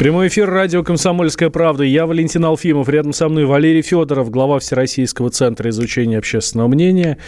Прямой 0.00 0.28
эфир 0.28 0.48
радио 0.48 0.82
«Комсомольская 0.82 1.50
правда». 1.50 1.84
Я 1.84 2.06
Валентин 2.06 2.42
Алфимов. 2.46 2.88
Рядом 2.88 3.12
со 3.12 3.28
мной 3.28 3.44
Валерий 3.44 3.82
Федоров, 3.82 4.30
глава 4.30 4.58
Всероссийского 4.58 5.28
центра 5.28 5.68
изучения 5.68 6.16
общественного 6.16 6.68
мнения. 6.68 7.18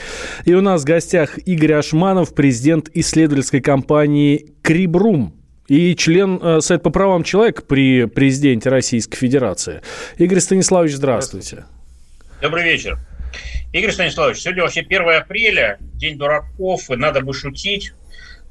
И 0.46 0.54
у 0.54 0.62
нас 0.62 0.80
в 0.80 0.86
гостях 0.86 1.36
Игорь 1.46 1.74
Ашманов, 1.74 2.34
президент 2.34 2.88
исследовательской 2.94 3.60
компании 3.60 4.54
«Крибрум», 4.62 5.34
и 5.68 5.94
член 5.94 6.40
э, 6.42 6.60
Совета 6.62 6.84
по 6.84 6.88
правам 6.88 7.24
человека 7.24 7.60
при 7.60 8.06
президенте 8.06 8.70
Российской 8.70 9.18
Федерации. 9.18 9.82
Игорь 10.16 10.40
Станиславович, 10.40 10.94
здравствуйте. 10.94 11.66
Добрый 12.40 12.64
вечер. 12.64 12.96
Игорь 13.74 13.92
Станиславович, 13.92 14.38
сегодня 14.38 14.62
вообще 14.62 14.80
1 14.80 15.10
апреля, 15.10 15.76
день 15.96 16.16
дураков, 16.16 16.90
и 16.90 16.96
надо 16.96 17.20
бы 17.20 17.34
шутить 17.34 17.92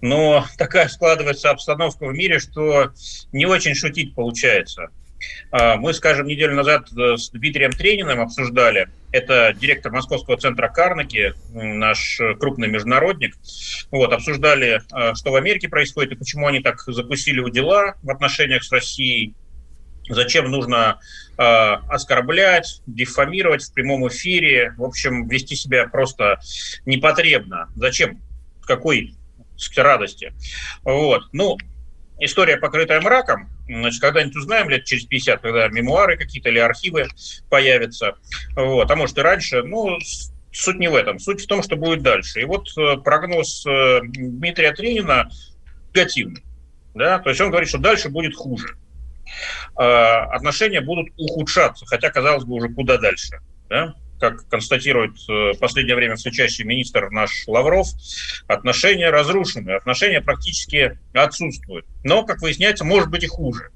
но 0.02 0.46
такая 0.58 0.88
складывается 0.88 1.50
обстановка 1.50 2.08
в 2.08 2.14
мире, 2.14 2.40
что 2.40 2.92
не 3.32 3.46
очень 3.46 3.76
шутить 3.76 4.16
получается. 4.16 4.90
А, 5.52 5.76
мы, 5.78 5.94
скажем, 5.94 6.28
неделю 6.28 6.56
назад 6.56 6.88
э, 6.98 7.18
с 7.18 7.30
Дмитрием 7.30 7.72
Трениным 7.72 8.22
обсуждали, 8.22 8.90
это 9.12 9.54
директор 9.54 9.92
Московского 9.92 10.38
центра 10.38 10.68
Карнеги, 10.70 11.34
наш 11.52 12.20
крупный 12.40 12.70
международник, 12.70 13.36
вот, 13.92 14.14
обсуждали, 14.14 14.82
э, 14.94 15.14
что 15.16 15.32
в 15.32 15.36
Америке 15.36 15.70
происходит 15.70 16.14
и 16.14 16.16
почему 16.16 16.48
они 16.48 16.60
так 16.60 16.82
запустили 16.82 17.40
у 17.40 17.50
дела 17.50 17.96
в 18.02 18.10
отношениях 18.10 18.64
с 18.64 18.72
Россией, 18.72 19.36
зачем 20.10 20.50
нужно 20.50 21.00
э, 21.38 21.44
оскорблять, 21.44 22.82
дефамировать 22.88 23.64
в 23.64 23.74
прямом 23.74 24.08
эфире, 24.08 24.74
в 24.78 24.84
общем, 24.84 25.28
вести 25.28 25.56
себя 25.56 25.88
просто 25.88 26.40
непотребно. 26.86 27.70
Зачем? 27.76 28.22
Какой 28.66 29.16
радости. 29.78 30.34
Вот. 30.84 31.24
Ну, 31.32 31.58
история, 32.20 32.58
покрытая 32.58 33.02
мраком, 33.02 33.50
значит, 33.68 34.02
когда-нибудь 34.02 34.36
узнаем 34.36 34.70
лет 34.70 34.86
через 34.86 35.06
50, 35.06 35.42
когда 35.42 35.68
мемуары 35.68 36.18
какие-то 36.18 36.50
или 36.50 36.60
архивы 36.60 37.08
появятся, 37.50 38.16
вот, 38.56 38.90
а 38.90 38.96
может 38.96 39.18
и 39.18 39.22
раньше, 39.22 39.64
ну, 39.64 39.98
суть 40.52 40.78
не 40.78 40.88
в 40.88 40.96
этом, 40.96 41.20
суть 41.20 41.42
в 41.42 41.48
том, 41.48 41.64
что 41.64 41.76
будет 41.76 42.02
дальше. 42.04 42.42
И 42.42 42.46
вот 42.46 42.68
э, 42.78 42.98
прогноз 42.98 43.66
э, 43.66 44.02
Дмитрия 44.04 44.72
Тренина 44.74 45.30
негативный, 45.94 46.44
да, 46.94 47.20
то 47.20 47.30
есть 47.30 47.42
он 47.42 47.50
говорит, 47.50 47.70
что 47.70 47.78
дальше 47.78 48.10
будет 48.10 48.36
хуже. 48.36 48.78
Э, 49.80 49.84
отношения 49.84 50.82
будут 50.82 51.08
ухудшаться, 51.18 51.86
хотя, 51.86 52.10
казалось 52.10 52.44
бы, 52.44 52.56
уже 52.56 52.70
куда 52.70 52.98
дальше, 52.98 53.40
да, 53.70 53.96
как 54.22 54.48
констатирует 54.48 55.16
э, 55.28 55.54
в 55.54 55.60
последнее 55.60 55.96
время 55.96 56.16
все 56.16 56.32
чаще 56.32 56.64
министр 56.64 57.10
наш 57.10 57.48
Лавров, 57.48 57.88
отношения 58.48 59.10
разрушены, 59.10 59.72
отношения 59.72 60.22
практически 60.22 61.00
отсутствуют. 61.14 61.86
Но, 62.04 62.24
как 62.24 62.42
выясняется, 62.42 62.86
может 62.86 63.10
быть 63.10 63.24
и 63.24 63.28
хуже. 63.28 63.72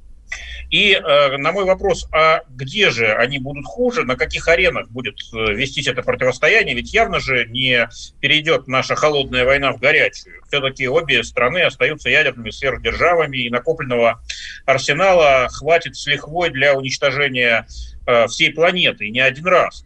И 0.70 0.94
э, 0.94 1.38
на 1.38 1.52
мой 1.52 1.66
вопрос, 1.66 2.08
а 2.12 2.42
где 2.50 2.90
же 2.90 3.14
они 3.14 3.40
будут 3.40 3.66
хуже, 3.66 4.04
на 4.04 4.16
каких 4.16 4.48
аренах 4.48 4.90
будет 4.90 5.16
э, 5.34 5.54
вестись 5.54 5.88
это 5.88 6.02
противостояние, 6.02 6.76
ведь 6.76 6.94
явно 6.94 7.20
же 7.20 7.46
не 7.46 7.88
перейдет 8.20 8.68
наша 8.68 8.96
холодная 8.96 9.46
война 9.46 9.72
в 9.72 9.80
горячую. 9.80 10.42
Все-таки 10.48 10.88
обе 10.88 11.24
страны 11.24 11.62
остаются 11.62 12.10
ядерными 12.10 12.50
сверхдержавами, 12.50 13.38
и 13.38 13.50
накопленного 13.50 14.22
арсенала 14.66 15.48
хватит 15.50 15.96
с 15.96 16.08
лихвой 16.08 16.50
для 16.50 16.76
уничтожения 16.76 17.68
э, 18.08 18.28
всей 18.28 18.52
планеты, 18.52 19.10
не 19.10 19.20
один 19.20 19.46
раз. 19.46 19.86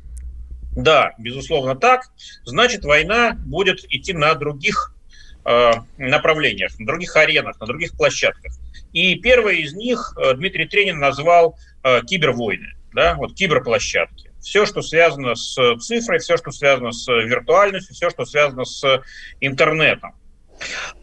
Да, 0.80 1.14
безусловно 1.18 1.76
так. 1.76 2.10
Значит, 2.46 2.86
война 2.86 3.34
будет 3.34 3.84
идти 3.94 4.14
на 4.14 4.34
других 4.34 4.96
э, 5.44 5.72
направлениях, 5.98 6.80
на 6.80 6.86
других 6.86 7.16
аренах, 7.18 7.60
на 7.60 7.68
других 7.68 7.98
площадках. 7.98 8.54
И 8.94 9.16
первое 9.16 9.56
из 9.56 9.74
них 9.74 10.14
э, 10.18 10.36
Дмитрий 10.36 10.68
Тренин 10.68 10.98
назвал 10.98 11.58
э, 11.84 12.02
кибервойны, 12.06 12.76
да, 12.94 13.16
вот 13.16 13.34
киберплощадки. 13.34 14.32
Все, 14.40 14.66
что 14.66 14.82
связано 14.82 15.36
с 15.36 15.76
цифрой, 15.80 16.20
все, 16.20 16.38
что 16.38 16.52
связано 16.52 16.94
с 16.94 17.12
виртуальностью, 17.12 17.94
все, 17.94 18.10
что 18.10 18.24
связано 18.24 18.64
с 18.64 19.04
интернетом. 19.42 20.14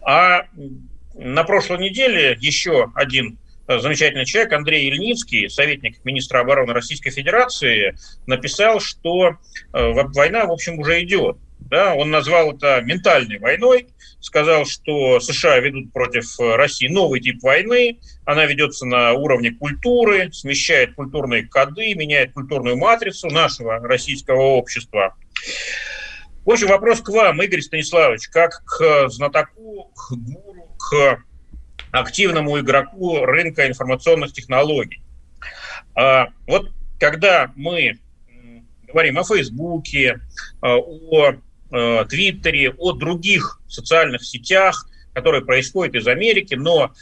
А 0.01 0.47
на 1.13 1.45
прошлой 1.45 1.81
неделе 1.81 2.39
еще 2.41 2.91
один 2.95 3.39
замечательный 3.69 4.25
человек 4.25 4.53
Андрей 4.53 4.89
Ильницкий, 4.89 5.51
советник 5.51 6.05
министра 6.05 6.41
обороны 6.41 6.73
Российской 6.73 7.11
Федерации, 7.11 7.97
написал, 8.27 8.81
что 8.81 9.31
э, 9.31 9.35
война, 9.73 10.47
в 10.47 10.53
общем, 10.53 10.79
уже 10.79 11.03
идет. 11.03 11.39
Да, 11.59 11.95
он 11.95 12.11
назвал 12.11 12.53
это 12.53 12.81
ментальной 12.83 13.39
войной, 13.39 13.89
сказал, 14.21 14.67
что 14.67 15.19
США 15.19 15.59
ведут 15.59 15.93
против 15.93 16.27
России 16.39 16.87
новый 16.87 17.21
тип 17.21 17.43
войны, 17.43 17.99
она 18.25 18.47
ведется 18.47 18.87
на 18.87 19.15
уровне 19.15 19.51
культуры, 19.51 20.31
смещает 20.33 20.95
культурные 20.95 21.49
коды, 21.49 21.95
меняет 21.95 22.33
культурную 22.35 22.77
матрицу 22.77 23.29
нашего 23.31 23.81
российского 23.81 24.43
общества. 24.43 25.17
В 26.45 26.51
общем, 26.53 26.69
вопрос 26.69 27.01
к 27.01 27.09
вам, 27.09 27.43
Игорь 27.43 27.63
Станиславович, 27.63 28.29
как 28.29 28.63
к 28.65 29.09
знатоку, 29.09 29.91
к 29.97 30.13
гуру, 30.13 30.77
к 30.79 31.25
активному 32.01 32.59
игроку 32.61 33.25
рынка 33.25 33.67
информационных 33.67 34.33
технологий. 34.33 35.01
А, 35.95 36.29
вот 36.47 36.71
когда 36.99 37.53
мы 37.57 37.99
говорим 38.87 39.19
о 39.19 39.25
Фейсбуке, 39.25 40.21
а, 40.61 40.77
о 40.77 41.35
а, 41.71 42.05
Твиттере, 42.05 42.71
о 42.71 42.93
других 42.93 43.61
социальных 43.69 44.25
сетях, 44.25 44.89
которые 45.15 45.45
происходят 45.45 45.95
из 45.95 46.07
Америки, 46.07 46.55
но 46.55 46.93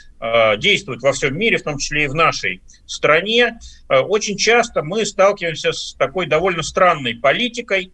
действуют 0.59 1.03
во 1.03 1.13
всем 1.13 1.37
мире, 1.37 1.57
в 1.59 1.65
том 1.65 1.79
числе 1.79 2.05
и 2.05 2.07
в 2.07 2.15
нашей 2.15 2.63
стране, 2.87 3.59
очень 3.89 4.37
часто 4.37 4.85
мы 4.85 5.05
сталкиваемся 5.05 5.73
с 5.73 5.95
такой 5.95 6.27
довольно 6.27 6.63
странной 6.63 7.17
политикой. 7.17 7.93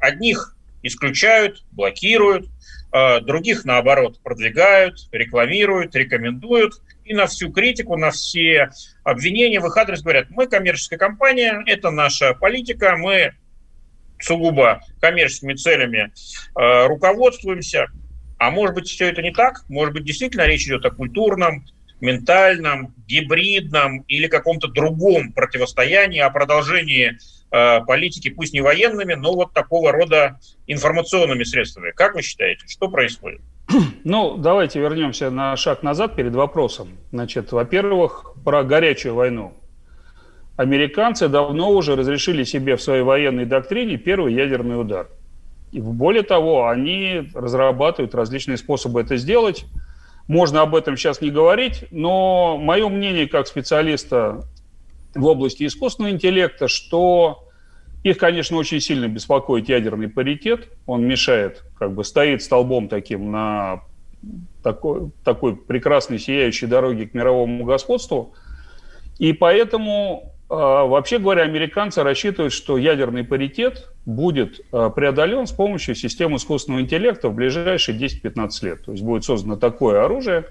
Одних 0.00 0.56
исключают, 0.82 1.62
блокируют, 1.70 2.48
других, 3.22 3.64
наоборот, 3.64 4.20
продвигают, 4.22 5.08
рекламируют, 5.10 5.96
рекомендуют. 5.96 6.74
И 7.04 7.12
на 7.12 7.26
всю 7.26 7.50
критику, 7.50 7.96
на 7.96 8.10
все 8.10 8.70
обвинения 9.02 9.60
в 9.60 9.66
их 9.66 9.76
адрес 9.76 10.02
говорят, 10.02 10.30
мы 10.30 10.46
коммерческая 10.46 10.98
компания, 10.98 11.62
это 11.66 11.90
наша 11.90 12.34
политика, 12.34 12.96
мы 12.96 13.32
сугубо 14.20 14.80
коммерческими 15.00 15.54
целями 15.54 16.12
э, 16.58 16.86
руководствуемся. 16.86 17.88
А 18.38 18.50
может 18.50 18.74
быть, 18.74 18.88
все 18.88 19.10
это 19.10 19.22
не 19.22 19.32
так? 19.32 19.64
Может 19.68 19.94
быть, 19.94 20.04
действительно 20.04 20.46
речь 20.46 20.66
идет 20.66 20.84
о 20.84 20.90
культурном, 20.90 21.64
ментальном, 22.00 22.94
гибридном 23.06 24.00
или 24.02 24.26
каком-то 24.26 24.68
другом 24.68 25.32
противостоянии, 25.32 26.20
о 26.20 26.30
продолжении 26.30 27.18
политики, 27.86 28.30
пусть 28.30 28.52
не 28.52 28.60
военными, 28.60 29.14
но 29.14 29.34
вот 29.34 29.52
такого 29.52 29.92
рода 29.92 30.38
информационными 30.66 31.44
средствами. 31.44 31.92
Как 31.92 32.14
вы 32.14 32.22
считаете, 32.22 32.66
что 32.66 32.88
происходит? 32.88 33.40
Ну, 34.04 34.36
давайте 34.36 34.80
вернемся 34.80 35.30
на 35.30 35.56
шаг 35.56 35.82
назад 35.82 36.14
перед 36.14 36.34
вопросом. 36.34 36.88
Значит, 37.10 37.52
во-первых, 37.52 38.34
про 38.44 38.62
горячую 38.62 39.14
войну. 39.14 39.54
Американцы 40.56 41.28
давно 41.28 41.70
уже 41.70 41.96
разрешили 41.96 42.44
себе 42.44 42.76
в 42.76 42.82
своей 42.82 43.02
военной 43.02 43.44
доктрине 43.44 43.96
первый 43.96 44.34
ядерный 44.34 44.80
удар. 44.80 45.08
И 45.72 45.80
более 45.80 46.22
того, 46.22 46.68
они 46.68 47.30
разрабатывают 47.34 48.14
различные 48.14 48.56
способы 48.56 49.00
это 49.00 49.16
сделать. 49.16 49.64
Можно 50.28 50.62
об 50.62 50.74
этом 50.74 50.96
сейчас 50.96 51.20
не 51.20 51.30
говорить, 51.30 51.86
но 51.90 52.56
мое 52.58 52.88
мнение 52.88 53.26
как 53.26 53.46
специалиста 53.46 54.44
в 55.14 55.26
области 55.26 55.66
искусственного 55.66 56.12
интеллекта, 56.12 56.68
что 56.68 57.43
их, 58.04 58.18
конечно, 58.18 58.58
очень 58.58 58.80
сильно 58.80 59.08
беспокоит 59.08 59.68
ядерный 59.68 60.08
паритет. 60.08 60.68
Он 60.86 61.04
мешает, 61.04 61.64
как 61.78 61.92
бы 61.92 62.04
стоит 62.04 62.42
столбом 62.42 62.88
таким 62.88 63.32
на 63.32 63.80
такой, 64.62 65.10
такой 65.24 65.56
прекрасной 65.56 66.18
сияющей 66.18 66.68
дороге 66.68 67.06
к 67.06 67.14
мировому 67.14 67.64
господству. 67.64 68.34
И 69.18 69.32
поэтому, 69.32 70.34
а, 70.50 70.84
вообще 70.84 71.18
говоря, 71.18 71.42
американцы 71.42 72.02
рассчитывают, 72.02 72.52
что 72.52 72.76
ядерный 72.76 73.24
паритет 73.24 73.90
будет 74.04 74.60
а, 74.70 74.90
преодолен 74.90 75.46
с 75.46 75.52
помощью 75.52 75.94
системы 75.94 76.36
искусственного 76.36 76.82
интеллекта 76.82 77.30
в 77.30 77.34
ближайшие 77.34 77.98
10-15 77.98 78.48
лет. 78.62 78.84
То 78.84 78.92
есть 78.92 79.02
будет 79.02 79.24
создано 79.24 79.56
такое 79.56 80.04
оружие, 80.04 80.44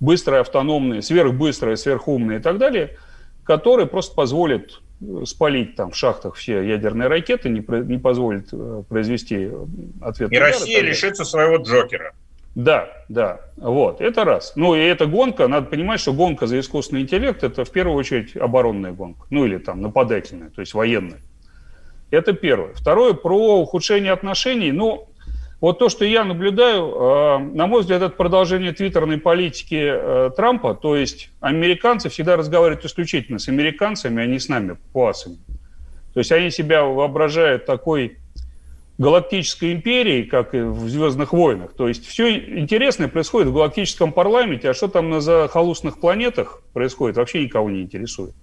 быстрое, 0.00 0.40
автономное, 0.40 1.02
сверхбыстрое, 1.02 1.76
сверхумное 1.76 2.40
и 2.40 2.42
так 2.42 2.58
далее– 2.58 2.96
который 3.50 3.86
просто 3.86 4.14
позволит 4.14 4.80
спалить 5.24 5.76
там 5.76 5.90
в 5.90 5.96
шахтах 5.96 6.34
все 6.34 6.62
ядерные 6.62 7.08
ракеты, 7.08 7.48
не, 7.48 7.64
не 7.84 7.98
позволит 7.98 8.48
э, 8.52 8.82
произвести 8.88 9.50
ответ. 10.00 10.32
И 10.32 10.38
Россия 10.38 10.82
лишится 10.82 11.24
своего 11.24 11.56
Джокера. 11.56 12.12
Да, 12.54 12.88
да, 13.08 13.40
вот, 13.56 14.00
это 14.00 14.24
раз. 14.24 14.54
Ну 14.56 14.74
и 14.74 14.80
эта 14.80 15.06
гонка, 15.06 15.46
надо 15.46 15.66
понимать, 15.66 16.00
что 16.00 16.12
гонка 16.12 16.46
за 16.46 16.58
искусственный 16.58 17.02
интеллект 17.02 17.44
это 17.44 17.64
в 17.64 17.70
первую 17.70 17.96
очередь 17.96 18.36
оборонная 18.36 18.90
гонка, 18.90 19.24
ну 19.30 19.46
или 19.46 19.58
там 19.58 19.80
нападательная, 19.80 20.50
то 20.50 20.60
есть 20.60 20.74
военная. 20.74 21.20
Это 22.10 22.32
первое. 22.32 22.74
Второе, 22.74 23.14
про 23.14 23.60
ухудшение 23.60 24.10
отношений. 24.12 24.72
Ну, 24.72 25.08
вот 25.60 25.78
то, 25.78 25.90
что 25.90 26.04
я 26.04 26.24
наблюдаю, 26.24 26.86
э, 26.86 27.38
на 27.54 27.66
мой 27.66 27.82
взгляд, 27.82 28.00
это 28.00 28.14
продолжение 28.14 28.72
твиттерной 28.72 29.18
политики 29.18 29.92
э, 29.92 30.30
Трампа. 30.34 30.74
То 30.74 30.96
есть 30.96 31.30
американцы 31.40 32.08
всегда 32.08 32.36
разговаривают 32.36 32.84
исключительно 32.84 33.38
с 33.38 33.48
американцами, 33.48 34.22
а 34.22 34.26
не 34.26 34.38
с 34.38 34.48
нами, 34.48 34.78
пуасами. 34.92 35.36
То 36.14 36.20
есть 36.20 36.32
они 36.32 36.50
себя 36.50 36.84
воображают 36.84 37.66
такой 37.66 38.16
галактической 38.96 39.72
империей, 39.72 40.24
как 40.24 40.54
и 40.54 40.60
в 40.60 40.88
«Звездных 40.88 41.32
войнах». 41.32 41.72
То 41.74 41.88
есть 41.88 42.06
все 42.06 42.36
интересное 42.36 43.08
происходит 43.08 43.48
в 43.48 43.54
галактическом 43.54 44.12
парламенте, 44.12 44.70
а 44.70 44.74
что 44.74 44.88
там 44.88 45.08
на 45.10 45.20
захолустных 45.20 46.00
планетах 46.00 46.62
происходит, 46.72 47.16
вообще 47.16 47.42
никого 47.42 47.70
не 47.70 47.82
интересует. 47.82 48.34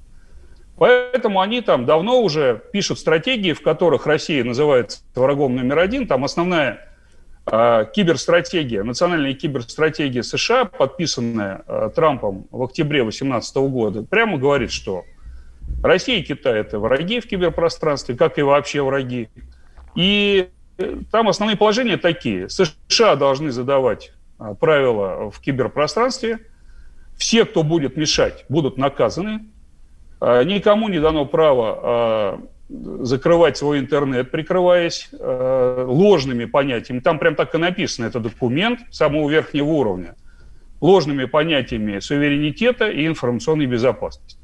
Поэтому 0.77 1.41
они 1.41 1.61
там 1.61 1.85
давно 1.85 2.21
уже 2.21 2.61
пишут 2.71 2.99
стратегии, 2.99 3.53
в 3.53 3.61
которых 3.61 4.05
Россия 4.05 4.43
называется 4.43 5.01
врагом 5.15 5.55
номер 5.55 5.79
один. 5.79 6.07
Там 6.07 6.23
основная 6.23 6.87
киберстратегия, 7.49 8.83
национальная 8.83 9.33
киберстратегия 9.33 10.21
США, 10.21 10.65
подписанная 10.65 11.63
а, 11.65 11.89
Трампом 11.89 12.45
в 12.51 12.61
октябре 12.61 13.03
2018 13.03 13.55
года, 13.57 14.03
прямо 14.03 14.37
говорит, 14.37 14.71
что 14.71 15.05
Россия 15.81 16.19
и 16.19 16.23
Китай– 16.23 16.59
это 16.61 16.77
враги 16.77 17.21
в 17.21 17.27
киберпространстве, 17.27 18.17
как 18.17 18.37
и 18.37 18.41
вообще 18.41 18.81
враги. 18.81 19.29
И 19.95 20.49
там 21.09 21.29
основные 21.29 21.55
положения 21.55 21.95
такие. 21.97 22.49
США 22.49 23.15
должны 23.15 23.51
задавать 23.51 24.11
а, 24.37 24.53
правила 24.53 25.31
в 25.31 25.39
киберпространстве. 25.39 26.39
Все, 27.17 27.45
кто 27.45 27.63
будет 27.63 27.95
мешать, 27.95 28.45
будут 28.49 28.77
наказаны. 28.77 29.45
Никому 30.19 30.89
не 30.89 30.99
дано 30.99 31.25
право 31.25 32.41
закрывать 32.69 33.57
свой 33.57 33.79
интернет, 33.79 34.29
прикрываясь 34.29 35.09
э, 35.11 35.85
ложными 35.87 36.45
понятиями. 36.45 36.99
Там 36.99 37.19
прям 37.19 37.35
так 37.35 37.55
и 37.55 37.57
написано, 37.57 38.05
это 38.05 38.19
документ 38.19 38.81
самого 38.91 39.29
верхнего 39.29 39.67
уровня. 39.67 40.15
Ложными 40.81 41.25
понятиями 41.25 41.99
суверенитета 41.99 42.89
и 42.89 43.07
информационной 43.07 43.65
безопасности. 43.65 44.37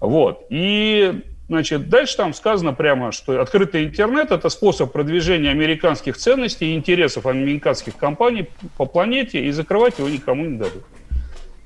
Вот. 0.00 0.46
И 0.50 1.22
Значит, 1.46 1.90
дальше 1.90 2.16
там 2.16 2.32
сказано 2.32 2.72
прямо, 2.72 3.12
что 3.12 3.38
открытый 3.40 3.84
интернет– 3.84 4.30
это 4.30 4.48
способ 4.48 4.92
продвижения 4.92 5.50
американских 5.50 6.16
ценностей 6.16 6.72
и 6.72 6.74
интересов 6.74 7.26
американских 7.26 7.96
компаний 7.96 8.48
по 8.78 8.86
планете, 8.86 9.44
и 9.44 9.50
закрывать 9.50 9.98
его 9.98 10.08
никому 10.08 10.46
не 10.46 10.56
дадут. 10.56 10.84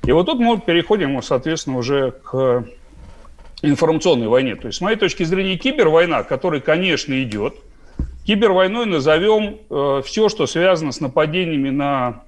И 0.05 0.11
вот 0.11 0.27
тут 0.27 0.41
мы 0.41 0.61
переходим, 0.61 1.23
соответственно, 1.23 1.77
уже 1.79 2.11
к 2.11 2.65
информационной 3.63 4.29
войне. 4.29 4.55
То 4.57 4.69
есть, 4.69 4.79
с 4.79 4.81
моей 4.81 4.97
точки 4.97 5.23
зрения, 5.25 5.57
кибервойна, 5.57 6.23
которая, 6.23 6.61
конечно, 6.61 7.21
идет, 7.23 7.55
кибервойной 8.25 8.87
назовем 8.87 9.59
э, 9.71 10.03
все, 10.05 10.29
что 10.29 10.47
связано 10.47 10.93
с 10.93 11.01
нападениями 11.01 11.71
на 11.71 12.23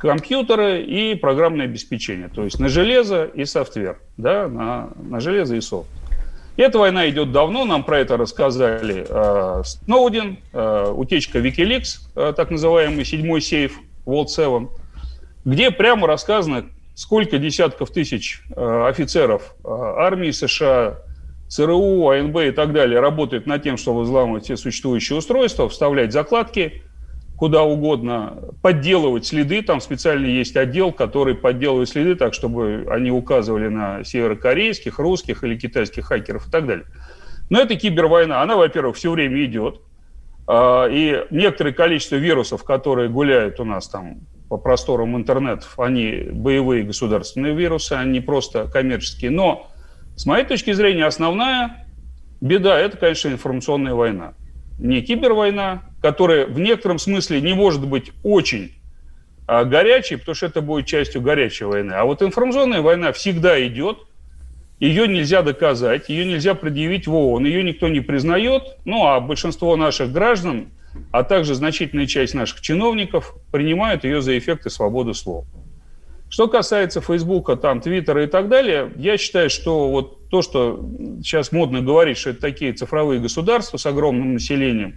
компьютеры 0.00 0.82
и 0.82 1.14
программное 1.14 1.66
обеспечение. 1.66 2.28
То 2.28 2.44
есть 2.44 2.58
на 2.58 2.68
железо 2.68 3.24
и 3.24 3.44
софтвер, 3.44 4.00
да, 4.16 4.48
на, 4.48 4.90
на 4.96 5.20
железо 5.20 5.56
и 5.56 5.60
софт. 5.60 5.88
Эта 6.56 6.78
война 6.78 7.08
идет 7.08 7.32
давно, 7.32 7.64
нам 7.64 7.84
про 7.84 8.00
это 8.00 8.16
рассказали 8.16 9.06
э, 9.08 9.62
Сноуден, 9.64 10.38
э, 10.52 10.92
утечка 10.94 11.38
Wikileaks, 11.38 12.00
э, 12.16 12.32
так 12.36 12.50
называемый 12.50 13.04
седьмой 13.04 13.40
сейф 13.40 13.78
World 14.04 14.28
7, 14.28 14.68
где 15.44 15.70
прямо 15.70 16.06
рассказано, 16.06 16.66
сколько 17.00 17.38
десятков 17.38 17.90
тысяч 17.92 18.42
э, 18.54 18.86
офицеров 18.86 19.54
э, 19.64 19.68
армии 19.70 20.32
США, 20.32 20.98
ЦРУ, 21.48 22.10
АНБ 22.10 22.36
и 22.40 22.50
так 22.50 22.74
далее 22.74 23.00
работают 23.00 23.46
над 23.46 23.62
тем, 23.62 23.78
чтобы 23.78 24.02
взламывать 24.02 24.44
все 24.44 24.58
существующие 24.58 25.16
устройства, 25.16 25.66
вставлять 25.70 26.12
закладки 26.12 26.82
куда 27.38 27.62
угодно, 27.62 28.50
подделывать 28.60 29.24
следы. 29.24 29.62
Там 29.62 29.80
специально 29.80 30.26
есть 30.26 30.58
отдел, 30.58 30.92
который 30.92 31.34
подделывает 31.34 31.88
следы 31.88 32.16
так, 32.16 32.34
чтобы 32.34 32.86
они 32.90 33.10
указывали 33.10 33.68
на 33.68 34.04
северокорейских, 34.04 34.98
русских 34.98 35.42
или 35.42 35.56
китайских 35.56 36.04
хакеров 36.04 36.48
и 36.48 36.50
так 36.50 36.66
далее. 36.66 36.84
Но 37.48 37.62
это 37.62 37.76
кибервойна. 37.76 38.42
Она, 38.42 38.56
во-первых, 38.56 38.96
все 38.96 39.10
время 39.10 39.42
идет. 39.42 39.80
А, 40.46 40.86
и 40.86 41.24
некоторое 41.30 41.72
количество 41.72 42.16
вирусов, 42.16 42.62
которые 42.62 43.08
гуляют 43.08 43.58
у 43.58 43.64
нас 43.64 43.88
там 43.88 44.18
по 44.50 44.56
просторам 44.56 45.16
интернетов, 45.16 45.78
они 45.78 46.26
боевые 46.32 46.82
государственные 46.82 47.54
вирусы, 47.54 47.92
они 47.92 48.18
просто 48.18 48.66
коммерческие. 48.66 49.30
Но, 49.30 49.70
с 50.16 50.26
моей 50.26 50.44
точки 50.44 50.72
зрения, 50.72 51.06
основная 51.06 51.86
беда– 52.40 52.76
это, 52.80 52.96
конечно, 52.96 53.28
информационная 53.28 53.94
война. 53.94 54.34
Не 54.80 55.02
кибервойна, 55.02 55.84
которая 56.02 56.46
в 56.46 56.58
некотором 56.58 56.98
смысле 56.98 57.40
не 57.40 57.54
может 57.54 57.86
быть 57.86 58.10
очень 58.24 58.72
а, 59.46 59.62
горячей, 59.62 60.16
потому 60.16 60.34
что 60.34 60.46
это 60.46 60.62
будет 60.62 60.86
частью 60.86 61.20
горячей 61.20 61.66
войны. 61.66 61.92
А 61.92 62.04
вот 62.04 62.20
информационная 62.20 62.80
война 62.80 63.12
всегда 63.12 63.64
идет, 63.64 63.98
ее 64.80 65.06
нельзя 65.06 65.42
доказать, 65.42 66.08
ее 66.08 66.24
нельзя 66.24 66.54
предъявить 66.56 67.06
в 67.06 67.14
ООН, 67.14 67.44
ее 67.44 67.62
никто 67.62 67.86
не 67.86 68.00
признает, 68.00 68.64
ну 68.84 69.06
а 69.06 69.20
большинство 69.20 69.76
наших 69.76 70.10
граждан– 70.10 70.70
а 71.10 71.24
также 71.24 71.54
значительная 71.54 72.06
часть 72.06 72.34
наших 72.34 72.60
чиновников 72.60 73.34
принимают 73.52 74.04
ее 74.04 74.22
за 74.22 74.36
эффекты 74.38 74.70
свободы 74.70 75.14
слова. 75.14 75.46
Что 76.28 76.46
касается 76.46 77.00
Фейсбука, 77.00 77.56
там, 77.56 77.80
Твиттера 77.80 78.24
и 78.24 78.26
так 78.28 78.48
далее, 78.48 78.92
я 78.96 79.18
считаю, 79.18 79.50
что 79.50 79.90
вот 79.90 80.28
то, 80.28 80.42
что 80.42 80.80
сейчас 81.24 81.50
модно 81.50 81.82
говорить, 81.82 82.18
что 82.18 82.30
это 82.30 82.40
такие 82.40 82.72
цифровые 82.72 83.20
государства 83.20 83.78
с 83.78 83.86
огромным 83.86 84.34
населением, 84.34 84.94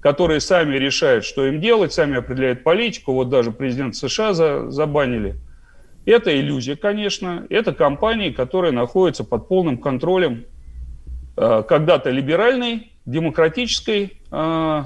которые 0.00 0.40
сами 0.40 0.76
решают, 0.76 1.24
что 1.24 1.46
им 1.46 1.58
делать, 1.60 1.94
сами 1.94 2.18
определяют 2.18 2.62
политику, 2.62 3.14
вот 3.14 3.30
даже 3.30 3.50
президент 3.50 3.96
США 3.96 4.34
за, 4.34 4.70
забанили. 4.70 5.36
Это 6.04 6.38
иллюзия, 6.38 6.76
конечно. 6.76 7.46
Это 7.48 7.72
компании, 7.72 8.28
которые 8.28 8.72
находятся 8.72 9.24
под 9.24 9.48
полным 9.48 9.78
контролем 9.78 10.44
э, 11.38 11.62
когда-то 11.66 12.10
либеральной, 12.10 12.92
демократической 13.06 14.20
э, 14.30 14.84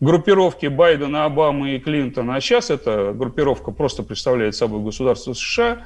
группировки 0.00 0.66
Байдена, 0.66 1.26
Обамы 1.26 1.74
и 1.74 1.78
Клинтона, 1.78 2.36
а 2.36 2.40
сейчас 2.40 2.70
эта 2.70 3.12
группировка 3.12 3.70
просто 3.70 4.02
представляет 4.02 4.56
собой 4.56 4.82
государство 4.82 5.34
США. 5.34 5.84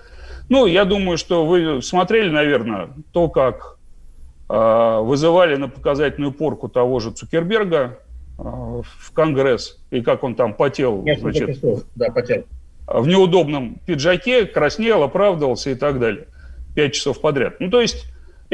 Ну, 0.48 0.66
я 0.66 0.84
думаю, 0.84 1.18
что 1.18 1.46
вы 1.46 1.82
смотрели, 1.82 2.30
наверное, 2.30 2.90
то, 3.12 3.28
как 3.28 3.76
э, 4.48 4.98
вызывали 5.02 5.56
на 5.56 5.68
показательную 5.68 6.32
порку 6.32 6.68
того 6.68 7.00
же 7.00 7.10
Цукерберга 7.10 7.98
э, 8.38 8.42
в 8.42 9.12
Конгресс, 9.12 9.78
и 9.90 10.00
как 10.00 10.22
он 10.22 10.34
там 10.34 10.54
потел, 10.54 11.02
Несколько 11.02 11.46
значит, 11.46 11.86
да, 11.96 12.10
потел. 12.10 12.44
в 12.86 13.06
неудобном 13.08 13.80
пиджаке, 13.86 14.46
краснел, 14.46 15.02
оправдывался 15.02 15.70
и 15.70 15.74
так 15.74 15.98
далее. 15.98 16.28
Пять 16.76 16.94
часов 16.94 17.20
подряд. 17.20 17.58
Ну, 17.58 17.70
то 17.70 17.80
есть 17.80 18.06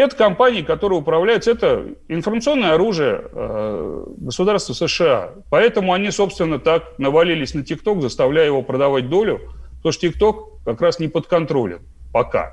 это 0.05 0.17
компании, 0.17 0.63
которые 0.63 1.01
управляются, 1.01 1.51
это 1.51 1.87
информационное 2.09 2.75
оружие 2.75 3.23
э, 3.25 4.05
государства 4.19 4.73
США. 4.73 5.31
Поэтому 5.51 5.93
они, 5.93 6.11
собственно, 6.11 6.59
так 6.59 6.99
навалились 6.99 7.55
на 7.55 7.65
ТикТок, 7.65 8.03
заставляя 8.03 8.47
его 8.47 8.63
продавать 8.63 9.09
долю, 9.09 9.41
потому 9.77 9.93
что 9.93 10.09
ТикТок 10.09 10.65
как 10.65 10.81
раз 10.81 10.99
не 10.99 11.09
под 11.09 11.27
контролем 11.27 11.81
пока. 12.13 12.53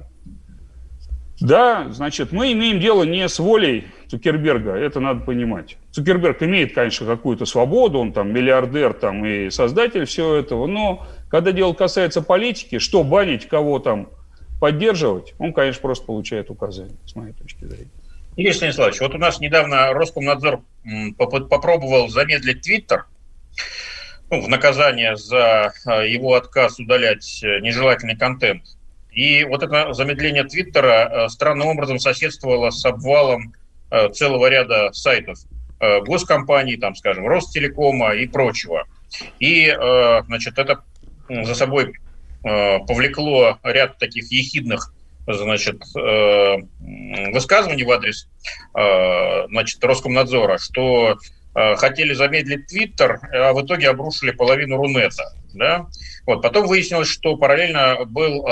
Да, 1.40 1.88
значит, 1.92 2.32
мы 2.32 2.52
имеем 2.54 2.80
дело 2.80 3.04
не 3.04 3.28
с 3.30 3.38
волей 3.38 3.86
Цукерберга, 4.08 4.72
это 4.72 5.00
надо 5.00 5.20
понимать. 5.20 5.78
Цукерберг 5.92 6.42
имеет, 6.42 6.74
конечно, 6.74 7.06
какую-то 7.06 7.46
свободу, 7.46 8.00
он 8.00 8.12
там 8.12 8.34
миллиардер 8.34 8.94
там, 8.94 9.24
и 9.24 9.52
создатель 9.52 10.06
всего 10.06 10.34
этого, 10.34 10.66
но 10.66 11.06
когда 11.30 11.52
дело 11.52 11.74
касается 11.74 12.24
политики, 12.24 12.80
что 12.80 13.04
банить 13.04 13.48
кого 13.48 13.78
там, 13.78 14.10
поддерживать, 14.60 15.34
он, 15.38 15.54
конечно, 15.54 15.82
просто 15.82 16.06
получает 16.06 16.50
указания, 16.50 16.96
с 17.06 17.16
моей 17.16 17.34
точки 17.34 17.66
зрения. 17.66 17.92
Игорь 18.36 18.54
Станиславович, 18.54 19.00
вот 19.02 19.16
у 19.16 19.18
нас 19.18 19.40
недавно 19.40 19.94
Роскомнадзор 19.94 20.62
попробовал 21.28 22.08
замедлить 22.10 22.62
Твиттер 22.62 23.06
ну, 24.30 24.42
в 24.42 24.48
наказание 24.48 25.16
за 25.16 25.74
а, 25.86 26.04
его 26.04 26.36
отказ 26.36 26.80
удалять 26.80 27.42
э, 27.44 27.60
нежелательный 27.62 28.16
контент. 28.16 28.64
И 29.12 29.44
вот 29.46 29.64
это 29.64 29.94
замедление 29.94 30.44
Твиттера 30.44 31.26
э, 31.26 31.30
странным 31.30 31.68
образом 31.68 31.98
соседствовало 31.98 32.70
с 32.70 32.86
обвалом 32.86 33.54
э, 33.90 34.10
целого 34.10 34.48
ряда 34.48 34.92
сайтов 34.94 35.40
госкомпаний, 35.80 36.76
там, 36.78 36.96
скажем, 36.96 37.28
Ростелекома 37.28 38.16
и 38.16 38.26
прочего. 38.26 38.86
И, 39.38 39.72
значит, 40.26 40.58
это 40.58 40.82
за 41.30 41.54
собой 41.54 41.94
Э, 41.94 42.07
повлекло 42.88 43.60
ряд 43.64 43.98
таких 43.98 44.32
ехидных 44.32 44.94
значит, 45.28 45.82
э, 45.96 46.58
высказываний 47.34 47.84
в 47.84 47.92
адрес 47.92 48.28
э, 48.78 49.48
значит, 49.50 49.84
Роскомнадзора, 49.84 50.58
что 50.58 51.18
э, 51.56 51.76
хотели 51.76 52.14
замедлить 52.14 52.68
Твиттер, 52.68 53.20
а 53.34 53.54
в 53.54 53.66
итоге 53.66 53.90
обрушили 53.90 54.32
половину 54.32 54.78
Рунета. 54.78 55.34
Да? 55.54 55.88
Вот. 56.26 56.42
Потом 56.42 56.68
выяснилось, 56.68 57.10
что 57.10 57.36
параллельно 57.36 58.06
был 58.06 58.46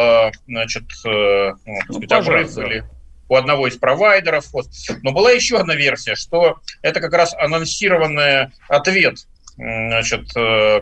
значит, 0.48 0.84
ну, 1.04 1.56
сказать, 1.90 2.12
обрыв 2.12 2.58
или 2.58 2.84
у 3.28 3.36
одного 3.36 3.68
из 3.68 3.78
провайдеров. 3.78 4.52
Вот. 4.54 4.68
Но 5.02 5.12
была 5.12 5.32
еще 5.32 5.58
одна 5.58 5.76
версия, 5.76 6.16
что 6.16 6.58
это 6.82 7.00
как 7.00 7.14
раз 7.14 7.34
анонсированный 7.34 8.50
ответ 8.70 9.18
значит, 9.58 10.32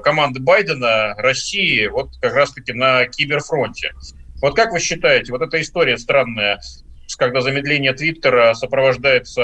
команды 0.03 0.39
Байдена 0.39 1.13
России 1.17 1.87
вот 1.87 2.09
как 2.21 2.33
раз-таки 2.33 2.73
на 2.73 3.05
киберфронте. 3.05 3.93
Вот 4.41 4.55
как 4.55 4.71
вы 4.71 4.79
считаете, 4.79 5.31
вот 5.31 5.41
эта 5.41 5.61
история 5.61 5.97
странная, 5.97 6.59
когда 7.17 7.41
замедление 7.41 7.93
Твиттера 7.93 8.53
сопровождается 8.53 9.41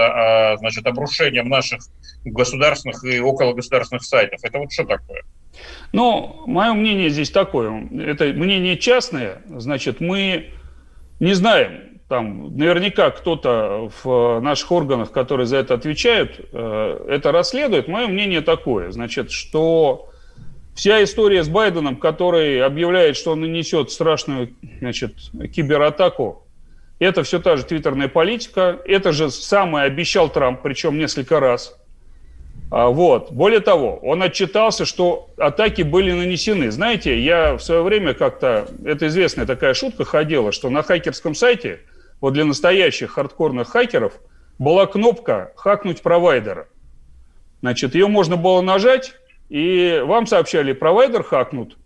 а, 0.54 0.58
значит, 0.58 0.86
обрушением 0.88 1.50
наших 1.50 1.82
государственных 2.26 3.04
и 3.04 3.20
окологосударственных 3.20 4.04
сайтов, 4.04 4.40
это 4.44 4.60
вот 4.60 4.72
что 4.72 4.86
такое? 4.86 5.24
Ну, 5.92 6.44
мое 6.48 6.74
мнение 6.74 7.10
здесь 7.10 7.32
такое. 7.32 7.88
Это 8.06 8.26
мнение 8.26 8.78
частное. 8.78 9.42
Значит, 9.48 10.00
мы 10.00 10.52
не 11.20 11.34
знаем, 11.34 11.89
там 12.10 12.58
наверняка 12.58 13.12
кто-то 13.12 13.90
в 14.04 14.40
наших 14.42 14.72
органах, 14.72 15.12
которые 15.12 15.46
за 15.46 15.58
это 15.58 15.76
отвечают, 15.76 16.42
э, 16.52 17.06
это 17.08 17.32
расследует. 17.32 17.88
Мое 17.88 18.08
мнение 18.08 18.42
такое, 18.42 18.92
значит, 18.92 19.32
что 19.32 20.10
Вся 20.80 21.04
история 21.04 21.44
с 21.44 21.50
Байденом, 21.50 21.98
который 21.98 22.64
объявляет, 22.64 23.18
что 23.18 23.32
он 23.32 23.42
нанесет 23.42 23.92
страшную 23.92 24.54
значит, 24.80 25.14
кибератаку, 25.54 26.48
это 27.00 27.24
все 27.24 27.40
та 27.40 27.58
же 27.58 27.66
твиттерная 27.66 28.08
политика. 28.08 28.80
Это 28.86 29.12
же 29.12 29.30
самое 29.30 29.88
обещал 29.88 30.30
Трамп, 30.30 30.62
причем 30.62 30.98
несколько 30.98 31.42
раз. 31.42 31.78
А, 32.72 32.88
вот. 32.88 33.34
Более 33.34 33.60
того, 33.60 33.98
он 33.98 34.24
отчитался, 34.24 34.86
что 34.86 35.30
атаки 35.38 35.82
были 35.82 36.14
нанесены. 36.14 36.72
Знаете, 36.72 37.20
я 37.20 37.58
в 37.58 37.62
свое 37.62 37.82
время 37.82 38.14
как-то, 38.14 38.66
это 38.86 39.08
известная 39.08 39.46
такая 39.46 39.74
шутка 39.74 40.06
ходила, 40.06 40.54
что 40.54 40.70
на 40.70 40.82
хакерском 40.82 41.36
сайте, 41.36 41.82
вот 42.22 42.34
для 42.34 42.46
настоящих 42.46 43.12
хардкорных 43.12 43.70
хакеров, 43.70 44.14
была 44.58 44.86
кнопка 44.86 45.52
«хакнуть 45.56 46.02
провайдера». 46.02 46.68
Значит, 47.62 47.96
ее 47.96 48.08
можно 48.08 48.38
было 48.38 48.62
нажать, 48.62 49.14
и 49.50 50.02
вам 50.06 50.28
сообщали, 50.28 50.74
провайдер 50.74 51.24
хакнут. 51.24 51.78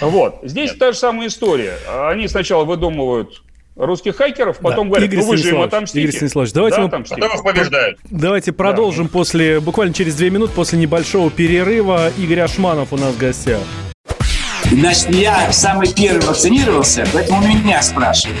Вот. 0.00 0.40
Здесь 0.42 0.70
Нет. 0.70 0.78
та 0.80 0.92
же 0.92 0.98
самая 0.98 1.28
история. 1.28 1.74
Они 2.08 2.26
сначала 2.26 2.64
выдумывают 2.64 3.42
русских 3.76 4.16
хакеров, 4.16 4.58
потом 4.58 4.88
да. 4.88 4.90
говорят, 4.90 5.12
Игорь 5.12 5.24
ну 5.24 5.30
вы 5.30 5.36
же 5.36 5.50
им 5.50 5.60
отомстите. 5.60 6.02
Игорь 6.02 6.16
Станиславович, 6.16 6.52
давайте, 6.52 6.76
да, 6.78 6.82
мы... 6.82 7.04
потом 7.04 7.36
их 7.36 7.42
побеждают. 7.44 7.98
давайте 8.10 8.52
продолжим 8.52 9.06
да. 9.06 9.12
после, 9.12 9.60
буквально 9.60 9.94
через 9.94 10.16
две 10.16 10.30
минуты, 10.30 10.52
после 10.54 10.78
небольшого 10.78 11.30
перерыва. 11.30 12.10
Игорь 12.18 12.40
Ашманов 12.40 12.92
у 12.92 12.96
нас 12.96 13.14
в 13.14 13.18
гостях. 13.18 13.60
Значит, 14.70 15.10
я 15.10 15.52
самый 15.52 15.92
первый 15.92 16.26
вакцинировался, 16.26 17.06
поэтому 17.12 17.46
меня 17.46 17.80
спрашивают. 17.82 18.40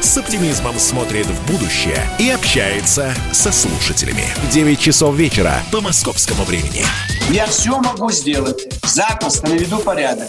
с 0.00 0.16
оптимизмом 0.16 0.78
смотрит 0.78 1.26
в 1.26 1.52
будущее 1.52 1.98
и 2.18 2.30
общается 2.30 3.14
со 3.32 3.52
слушателями. 3.52 4.24
9 4.50 4.78
часов 4.78 5.14
вечера 5.14 5.62
по 5.72 5.80
московскому 5.80 6.44
времени. 6.44 6.84
Я 7.30 7.46
все 7.46 7.78
могу 7.78 8.10
сделать. 8.10 8.66
Запросто 8.84 9.48
наведу 9.48 9.78
порядок. 9.78 10.28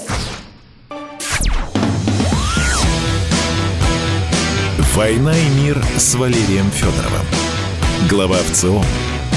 «Война 4.95 5.37
и 5.37 5.49
мир» 5.61 5.81
с 5.97 6.15
Валерием 6.15 6.69
Федоровым. 6.71 7.25
Глава 8.09 8.37
ВЦО 8.51 8.83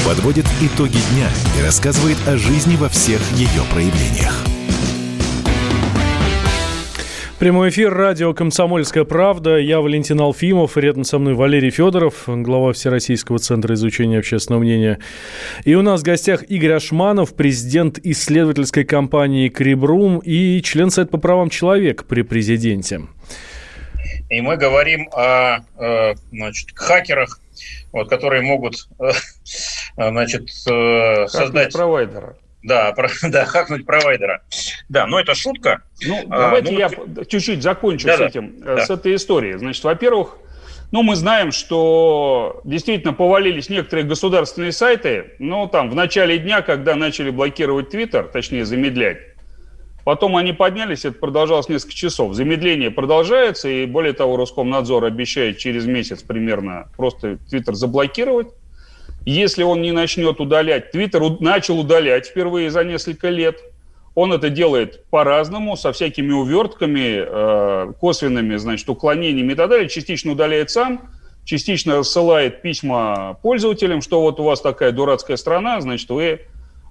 подводит 0.04 0.46
итоги 0.60 0.98
дня 1.12 1.30
и 1.58 1.62
рассказывает 1.62 2.18
о 2.26 2.36
жизни 2.36 2.76
во 2.76 2.88
всех 2.88 3.20
ее 3.32 3.62
проявлениях. 3.70 4.51
Прямой 7.42 7.70
эфир 7.70 7.92
радио 7.92 8.32
«Комсомольская 8.34 9.02
правда». 9.02 9.56
Я 9.56 9.80
Валентин 9.80 10.20
Алфимов, 10.20 10.76
рядом 10.76 11.02
со 11.02 11.18
мной 11.18 11.34
Валерий 11.34 11.70
Федоров, 11.70 12.22
глава 12.28 12.72
Всероссийского 12.72 13.40
центра 13.40 13.74
изучения 13.74 14.20
общественного 14.20 14.62
мнения. 14.62 15.00
И 15.64 15.74
у 15.74 15.82
нас 15.82 16.02
в 16.02 16.04
гостях 16.04 16.44
Игорь 16.48 16.74
Ашманов, 16.74 17.34
президент 17.34 17.98
исследовательской 17.98 18.84
компании 18.84 19.48
«Крибрум» 19.48 20.20
и 20.20 20.62
член 20.62 20.90
Совета 20.90 21.10
по 21.10 21.18
правам 21.18 21.50
человека 21.50 22.04
при 22.04 22.22
президенте. 22.22 23.08
И 24.30 24.40
мы 24.40 24.56
говорим 24.56 25.08
о 25.10 25.62
э, 25.78 26.14
значит, 26.30 26.68
хакерах, 26.76 27.40
вот, 27.90 28.08
которые 28.08 28.42
могут 28.42 28.86
э, 29.00 29.10
значит, 29.96 30.48
э, 30.70 31.26
создать... 31.26 31.72
провайдера. 31.72 32.36
Да, 32.62 32.92
про, 32.92 33.08
да, 33.28 33.44
хакнуть 33.44 33.84
провайдера. 33.86 34.42
Да, 34.88 35.06
но 35.06 35.18
это 35.18 35.34
шутка. 35.34 35.82
Ну, 36.04 36.18
а, 36.30 36.40
давайте 36.40 36.68
а, 36.68 36.72
ну, 36.72 36.78
я 36.78 36.88
вот... 36.88 37.28
чуть-чуть 37.28 37.62
закончу 37.62 38.06
да, 38.06 38.16
с 38.16 38.20
этим, 38.20 38.60
да. 38.60 38.86
с 38.86 38.90
этой 38.90 39.14
историей. 39.14 39.58
Значит, 39.58 39.82
во-первых, 39.84 40.38
ну, 40.92 41.02
мы 41.02 41.16
знаем, 41.16 41.52
что 41.52 42.60
действительно 42.64 43.14
повалились 43.14 43.70
некоторые 43.70 44.04
государственные 44.04 44.72
сайты, 44.72 45.32
но 45.38 45.66
там 45.66 45.88
в 45.90 45.94
начале 45.94 46.38
дня, 46.38 46.60
когда 46.60 46.94
начали 46.94 47.30
блокировать 47.30 47.88
Твиттер, 47.88 48.24
точнее 48.24 48.66
замедлять, 48.66 49.16
потом 50.04 50.36
они 50.36 50.52
поднялись, 50.52 51.06
это 51.06 51.18
продолжалось 51.18 51.70
несколько 51.70 51.94
часов. 51.94 52.34
Замедление 52.34 52.90
продолжается, 52.90 53.68
и 53.68 53.86
более 53.86 54.12
того, 54.12 54.36
Роскомнадзор 54.36 55.06
обещает 55.06 55.56
через 55.56 55.86
месяц 55.86 56.22
примерно 56.22 56.90
просто 56.96 57.38
Твиттер 57.48 57.74
заблокировать. 57.74 58.48
Если 59.24 59.62
он 59.62 59.82
не 59.82 59.92
начнет 59.92 60.40
удалять, 60.40 60.90
Твиттер 60.90 61.22
начал 61.40 61.78
удалять 61.78 62.26
впервые 62.26 62.70
за 62.70 62.84
несколько 62.84 63.28
лет. 63.28 63.60
Он 64.14 64.32
это 64.32 64.50
делает 64.50 65.04
по-разному, 65.10 65.76
со 65.76 65.92
всякими 65.92 66.32
увертками, 66.32 67.22
э, 67.24 67.92
косвенными, 67.98 68.56
значит, 68.56 68.88
уклонениями 68.88 69.52
и 69.52 69.54
так 69.54 69.70
далее. 69.70 69.88
Частично 69.88 70.32
удаляет 70.32 70.70
сам, 70.70 71.08
частично 71.44 71.96
рассылает 71.96 72.62
письма 72.62 73.38
пользователям, 73.42 74.02
что 74.02 74.20
вот 74.20 74.38
у 74.40 74.44
вас 74.44 74.60
такая 74.60 74.92
дурацкая 74.92 75.36
страна, 75.36 75.80
значит, 75.80 76.10
вы 76.10 76.40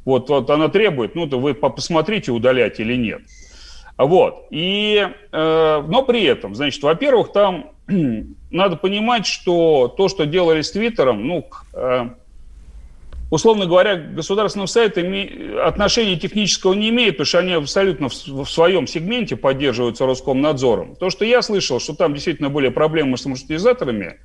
вот, 0.04 0.30
вот 0.30 0.50
она 0.50 0.70
требует, 0.70 1.14
ну, 1.16 1.28
то 1.28 1.40
вы 1.40 1.54
посмотрите, 1.54 2.32
удалять 2.32 2.80
или 2.80 2.96
нет. 2.96 3.22
Вот. 3.98 4.48
И, 4.50 5.08
э, 5.32 5.84
но 5.88 6.04
при 6.04 6.24
этом, 6.24 6.56
значит, 6.56 6.82
во-первых, 6.82 7.32
там 7.34 7.72
надо 8.52 8.78
понимать, 8.78 9.28
что 9.28 9.94
то, 9.96 10.08
что 10.08 10.26
делали 10.26 10.62
с 10.62 10.72
Твиттером, 10.72 11.28
ну, 11.28 11.48
э, 11.74 12.10
условно 13.32 13.66
говоря, 13.66 13.96
государственным 13.96 14.68
сайтам 14.68 15.06
отношения 15.66 16.18
технического 16.18 16.74
не 16.74 16.90
имеют, 16.90 17.16
потому 17.16 17.26
что 17.26 17.40
они 17.40 17.54
абсолютно 17.54 18.10
в, 18.10 18.46
своем 18.46 18.86
сегменте 18.86 19.38
поддерживаются 19.38 20.06
Роскомнадзором. 20.06 20.98
То, 20.98 21.10
что 21.10 21.24
я 21.26 21.42
слышал, 21.42 21.80
что 21.80 21.96
там 21.96 22.14
действительно 22.14 22.50
были 22.50 22.68
проблемы 22.68 23.18
с 23.18 23.26
маршрутизаторами, 23.26 24.20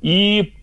и 0.00 0.54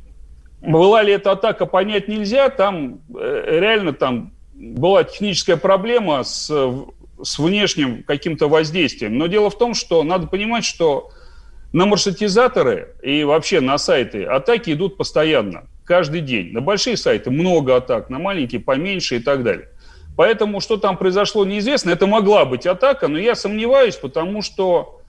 была 0.62 1.04
ли 1.04 1.14
эта 1.14 1.32
атака, 1.32 1.66
понять 1.66 2.08
нельзя, 2.08 2.50
там 2.50 3.02
э, 3.14 3.60
реально 3.60 3.92
там 3.92 4.32
была 4.54 5.04
техническая 5.04 5.58
проблема 5.58 6.24
с, 6.24 6.50
с 7.22 7.38
внешним 7.38 8.02
каким-то 8.04 8.48
воздействием. 8.48 9.18
Но 9.18 9.28
дело 9.28 9.50
в 9.50 9.58
том, 9.58 9.74
что 9.74 10.04
надо 10.04 10.28
понимать, 10.28 10.64
что 10.64 11.12
на 11.74 11.86
маршрутизаторы 11.86 12.96
и 13.04 13.26
вообще 13.26 13.60
на 13.60 13.78
сайты 13.78 14.24
атаки 14.24 14.72
идут 14.72 14.96
постоянно 14.96 15.66
каждый 15.88 16.22
день. 16.22 16.51
На 16.51 16.62
большие 16.62 16.98
сайты 16.98 17.32
много 17.32 17.75
атак, 17.75 18.10
на 18.10 18.20
маленькие 18.20 18.62
поменьше 18.62 19.15
и 19.15 19.20
так 19.20 19.44
далее. 19.44 19.70
Поэтому, 20.15 20.60
что 20.60 20.77
там 20.77 20.98
произошло, 20.98 21.46
неизвестно. 21.46 21.91
Это 21.91 22.08
могла 22.08 22.46
быть 22.46 22.65
атака, 22.65 23.08
но 23.08 23.17
я 23.17 23.36
сомневаюсь, 23.36 23.96
потому 23.96 24.41
что, 24.41 25.01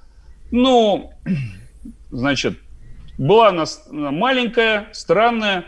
ну, 0.50 1.12
значит, 2.10 2.58
была 3.16 3.48
она 3.48 3.64
маленькая, 3.90 4.88
странная, 4.92 5.64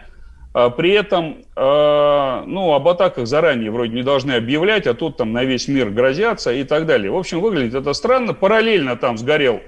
а 0.52 0.70
при 0.70 0.92
этом, 0.92 1.44
э, 1.56 2.42
ну, 2.46 2.72
об 2.72 2.88
атаках 2.88 3.26
заранее 3.26 3.70
вроде 3.70 3.94
не 3.94 4.02
должны 4.02 4.32
объявлять, 4.32 4.86
а 4.86 4.94
тут 4.94 5.16
там 5.16 5.32
на 5.32 5.44
весь 5.44 5.68
мир 5.68 5.90
грозятся 5.90 6.52
и 6.52 6.64
так 6.64 6.86
далее. 6.86 7.10
В 7.10 7.16
общем, 7.16 7.40
выглядит 7.40 7.74
это 7.74 7.92
странно. 7.92 8.34
Параллельно 8.34 8.96
там 8.96 9.16
сгорел 9.16 9.60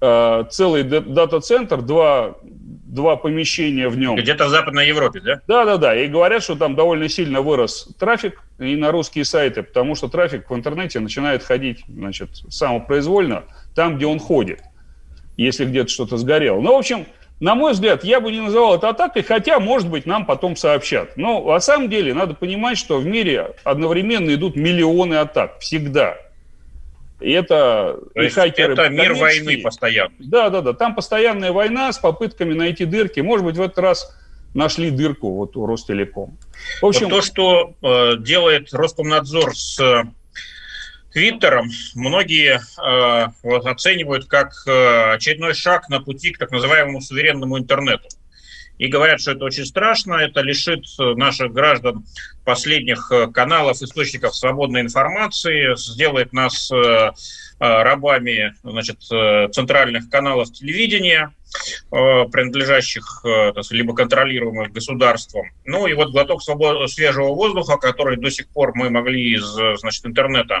э, 0.00 0.44
целый 0.50 0.84
дата-центр, 0.84 1.82
два, 1.82 2.36
два 2.98 3.16
помещения 3.16 3.88
в 3.88 3.96
нем. 3.96 4.16
Где-то 4.16 4.46
в 4.46 4.48
Западной 4.50 4.88
Европе, 4.88 5.20
да? 5.20 5.40
Да, 5.46 5.64
да, 5.64 5.76
да. 5.76 5.96
И 5.96 6.08
говорят, 6.08 6.42
что 6.42 6.56
там 6.56 6.74
довольно 6.74 7.08
сильно 7.08 7.40
вырос 7.40 7.88
трафик 7.98 8.42
и 8.58 8.74
на 8.74 8.90
русские 8.90 9.24
сайты, 9.24 9.62
потому 9.62 9.94
что 9.94 10.08
трафик 10.08 10.50
в 10.50 10.54
интернете 10.54 10.98
начинает 10.98 11.44
ходить, 11.44 11.84
значит, 11.88 12.30
самопроизвольно 12.48 13.44
там, 13.74 13.96
где 13.96 14.06
он 14.06 14.18
ходит, 14.18 14.60
если 15.36 15.64
где-то 15.64 15.88
что-то 15.88 16.16
сгорело. 16.16 16.60
Ну, 16.60 16.74
в 16.74 16.78
общем, 16.78 17.06
на 17.38 17.54
мой 17.54 17.72
взгляд, 17.72 18.02
я 18.02 18.20
бы 18.20 18.32
не 18.32 18.40
называл 18.40 18.74
это 18.74 18.88
атакой, 18.88 19.22
хотя, 19.22 19.60
может 19.60 19.88
быть, 19.88 20.06
нам 20.06 20.26
потом 20.26 20.56
сообщат. 20.56 21.16
Но 21.16 21.40
на 21.52 21.60
самом 21.60 21.88
деле 21.88 22.12
надо 22.12 22.34
понимать, 22.34 22.78
что 22.78 22.98
в 22.98 23.06
мире 23.06 23.54
одновременно 23.62 24.34
идут 24.34 24.56
миллионы 24.56 25.14
атак 25.14 25.60
всегда. 25.60 26.16
И 27.20 27.32
это 27.32 27.98
То 28.14 28.22
и 28.22 28.28
хакеры. 28.28 28.74
Это 28.74 28.88
мир 28.88 29.14
войны 29.14 29.60
постоянно. 29.60 30.14
Да, 30.18 30.50
да, 30.50 30.60
да. 30.60 30.72
Там 30.72 30.94
постоянная 30.94 31.52
война 31.52 31.92
с 31.92 31.98
попытками 31.98 32.54
найти 32.54 32.84
дырки. 32.84 33.20
Может 33.20 33.44
быть, 33.44 33.56
в 33.56 33.60
этот 33.60 33.78
раз 33.78 34.16
нашли 34.54 34.90
дырку 34.90 35.34
вот 35.34 35.56
у 35.56 35.66
Ростелеком. 35.66 36.38
В 36.80 36.86
общем, 36.86 37.08
вот 37.08 37.16
то, 37.16 37.22
что 37.22 37.74
э, 37.82 38.16
делает 38.18 38.72
Роскомнадзор 38.72 39.56
с 39.56 40.04
Твиттером 41.12 41.70
многие 41.94 42.60
э, 42.60 43.26
вот, 43.42 43.66
оценивают 43.66 44.26
как 44.26 44.52
э, 44.66 45.14
очередной 45.14 45.54
шаг 45.54 45.88
на 45.88 46.00
пути 46.00 46.32
к 46.32 46.38
так 46.38 46.50
называемому 46.50 47.00
суверенному 47.00 47.58
интернету. 47.58 48.08
И 48.78 48.86
говорят, 48.86 49.20
что 49.20 49.32
это 49.32 49.44
очень 49.44 49.66
страшно, 49.66 50.14
это 50.14 50.40
лишит 50.40 50.84
наших 50.98 51.52
граждан 51.52 52.04
последних 52.44 53.10
э, 53.10 53.26
каналов, 53.26 53.82
источников 53.82 54.34
свободной 54.34 54.80
информации, 54.80 55.76
сделает 55.76 56.32
нас 56.32 56.70
э, 56.70 57.10
Э, 57.60 57.82
рабами 57.82 58.54
значит, 58.62 58.98
э, 59.10 59.48
центральных 59.50 60.08
каналов 60.08 60.52
телевидения, 60.52 61.32
э, 61.32 61.37
принадлежащих 61.90 63.24
либо 63.70 63.94
контролируемых 63.94 64.72
государством. 64.72 65.50
Ну 65.64 65.86
и 65.86 65.94
вот 65.94 66.10
глоток 66.10 66.42
свобод... 66.42 66.90
свежего 66.90 67.34
воздуха, 67.34 67.76
который 67.78 68.16
до 68.16 68.30
сих 68.30 68.48
пор 68.48 68.72
мы 68.74 68.90
могли 68.90 69.34
из 69.34 69.44
значит, 69.80 70.04
интернета 70.06 70.60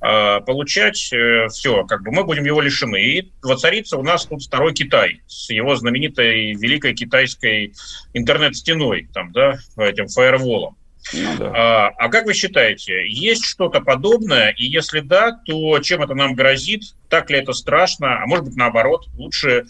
получать, 0.00 0.96
все, 0.96 1.84
как 1.84 2.02
бы 2.02 2.12
мы 2.12 2.24
будем 2.24 2.44
его 2.44 2.60
лишены. 2.60 3.02
И 3.02 3.32
воцарится 3.42 3.98
у 3.98 4.02
нас 4.02 4.26
тут 4.26 4.42
второй 4.42 4.74
Китай 4.74 5.20
с 5.26 5.50
его 5.50 5.76
знаменитой 5.76 6.54
великой 6.54 6.94
китайской 6.94 7.74
интернет-стеной, 8.14 9.08
там, 9.12 9.32
да, 9.32 9.58
этим 9.76 10.08
фаерволом. 10.08 10.76
Ну, 11.12 11.36
да. 11.38 11.52
а, 11.54 11.88
а 11.96 12.08
как 12.08 12.26
вы 12.26 12.34
считаете, 12.34 13.08
есть 13.08 13.44
что-то 13.44 13.80
подобное? 13.80 14.54
И 14.58 14.64
если 14.64 15.00
да, 15.00 15.32
то 15.46 15.78
чем 15.78 16.02
это 16.02 16.14
нам 16.14 16.34
грозит? 16.34 16.82
Так 17.08 17.30
ли 17.30 17.38
это 17.38 17.52
страшно? 17.52 18.22
А 18.22 18.26
может 18.26 18.46
быть, 18.46 18.56
наоборот, 18.56 19.06
лучше, 19.16 19.48
э, 19.48 19.64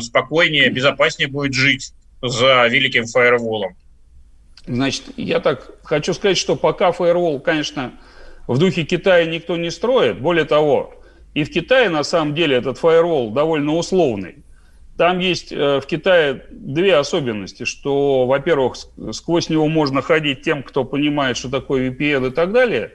спокойнее, 0.00 0.70
безопаснее 0.70 1.28
будет 1.28 1.54
жить 1.54 1.92
за 2.22 2.66
великим 2.68 3.06
фаерволом? 3.06 3.76
Значит, 4.66 5.04
я 5.16 5.40
так 5.40 5.70
хочу 5.82 6.14
сказать, 6.14 6.38
что 6.38 6.56
пока 6.56 6.92
фаервол, 6.92 7.40
конечно, 7.40 7.92
в 8.46 8.58
духе 8.58 8.84
Китая 8.84 9.24
никто 9.26 9.56
не 9.56 9.70
строит. 9.70 10.20
Более 10.20 10.44
того, 10.44 10.94
и 11.34 11.44
в 11.44 11.50
Китае 11.50 11.88
на 11.88 12.04
самом 12.04 12.34
деле 12.34 12.56
этот 12.56 12.78
фаервол 12.78 13.30
довольно 13.30 13.74
условный. 13.74 14.36
Там 14.96 15.18
есть 15.18 15.50
э, 15.50 15.80
в 15.80 15.86
Китае 15.86 16.44
две 16.50 16.96
особенности, 16.96 17.64
что, 17.64 18.26
во-первых, 18.26 18.76
сквозь 19.12 19.48
него 19.48 19.66
можно 19.66 20.02
ходить 20.02 20.42
тем, 20.42 20.62
кто 20.62 20.84
понимает, 20.84 21.36
что 21.36 21.48
такое 21.48 21.90
VPN 21.90 22.28
и 22.28 22.30
так 22.30 22.52
далее. 22.52 22.92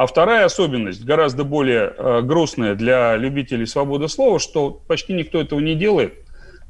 А 0.00 0.06
вторая 0.06 0.46
особенность, 0.46 1.04
гораздо 1.04 1.44
более 1.44 1.92
э, 1.94 2.22
грустная 2.22 2.74
для 2.74 3.18
любителей 3.18 3.66
свободы 3.66 4.08
слова, 4.08 4.38
что 4.38 4.70
почти 4.70 5.12
никто 5.12 5.38
этого 5.38 5.60
не 5.60 5.74
делает, 5.74 6.14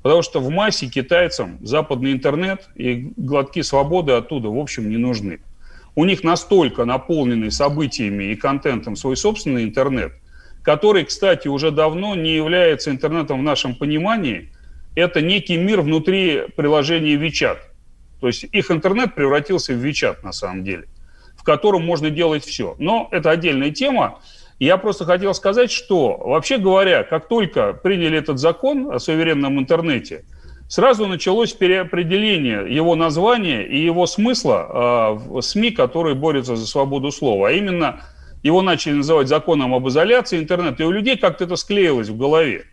потому 0.02 0.22
что 0.22 0.40
в 0.40 0.50
массе 0.50 0.88
китайцам 0.88 1.56
западный 1.64 2.10
интернет 2.10 2.68
и 2.74 3.12
глотки 3.16 3.62
свободы 3.62 4.14
оттуда, 4.14 4.48
в 4.48 4.58
общем, 4.58 4.90
не 4.90 4.96
нужны. 4.96 5.38
У 5.94 6.04
них 6.06 6.24
настолько 6.24 6.84
наполненный 6.84 7.52
событиями 7.52 8.32
и 8.32 8.34
контентом 8.34 8.96
свой 8.96 9.16
собственный 9.16 9.62
интернет, 9.62 10.12
который, 10.64 11.04
кстати, 11.04 11.46
уже 11.46 11.70
давно 11.70 12.16
не 12.16 12.34
является 12.34 12.90
интернетом 12.90 13.38
в 13.38 13.42
нашем 13.44 13.76
понимании– 13.76 14.50
это 14.96 15.20
некий 15.20 15.56
мир 15.56 15.82
внутри 15.82 16.46
приложения 16.56 17.14
WeChat. 17.14 17.58
То 18.20 18.26
есть 18.26 18.42
их 18.50 18.72
интернет 18.72 19.14
превратился 19.14 19.72
в 19.72 19.76
WeChat 19.76 20.24
на 20.24 20.32
самом 20.32 20.64
деле, 20.64 20.88
в 21.40 21.42
котором 21.42 21.84
можно 21.86 22.10
делать 22.10 22.44
все. 22.44 22.76
Но 22.78 23.08
это 23.10 23.30
отдельная 23.30 23.70
тема. 23.70 24.18
Я 24.58 24.76
просто 24.76 25.06
хотел 25.06 25.32
сказать, 25.32 25.70
что, 25.70 26.18
вообще 26.18 26.58
говоря, 26.58 27.02
как 27.02 27.28
только 27.28 27.72
приняли 27.72 28.18
этот 28.18 28.38
закон 28.38 28.92
о 28.92 28.98
суверенном 28.98 29.58
интернете, 29.58 30.26
сразу 30.68 31.06
началось 31.06 31.54
переопределение 31.54 32.66
его 32.72 32.94
названия 32.94 33.66
и 33.66 33.82
его 33.82 34.06
смысла 34.06 34.66
э, 34.68 35.28
в 35.30 35.40
СМИ, 35.40 35.70
которые 35.70 36.14
борются 36.14 36.56
за 36.56 36.66
свободу 36.66 37.10
слова. 37.10 37.48
А 37.48 37.52
именно, 37.52 38.02
его 38.42 38.60
начали 38.60 38.92
называть 38.92 39.28
законом 39.28 39.72
об 39.74 39.88
изоляции 39.88 40.38
интернета, 40.38 40.82
и 40.82 40.86
у 40.86 40.90
людей 40.90 41.16
как-то 41.16 41.44
это 41.44 41.56
склеилось 41.56 42.10
в 42.10 42.18
голове. 42.18 42.66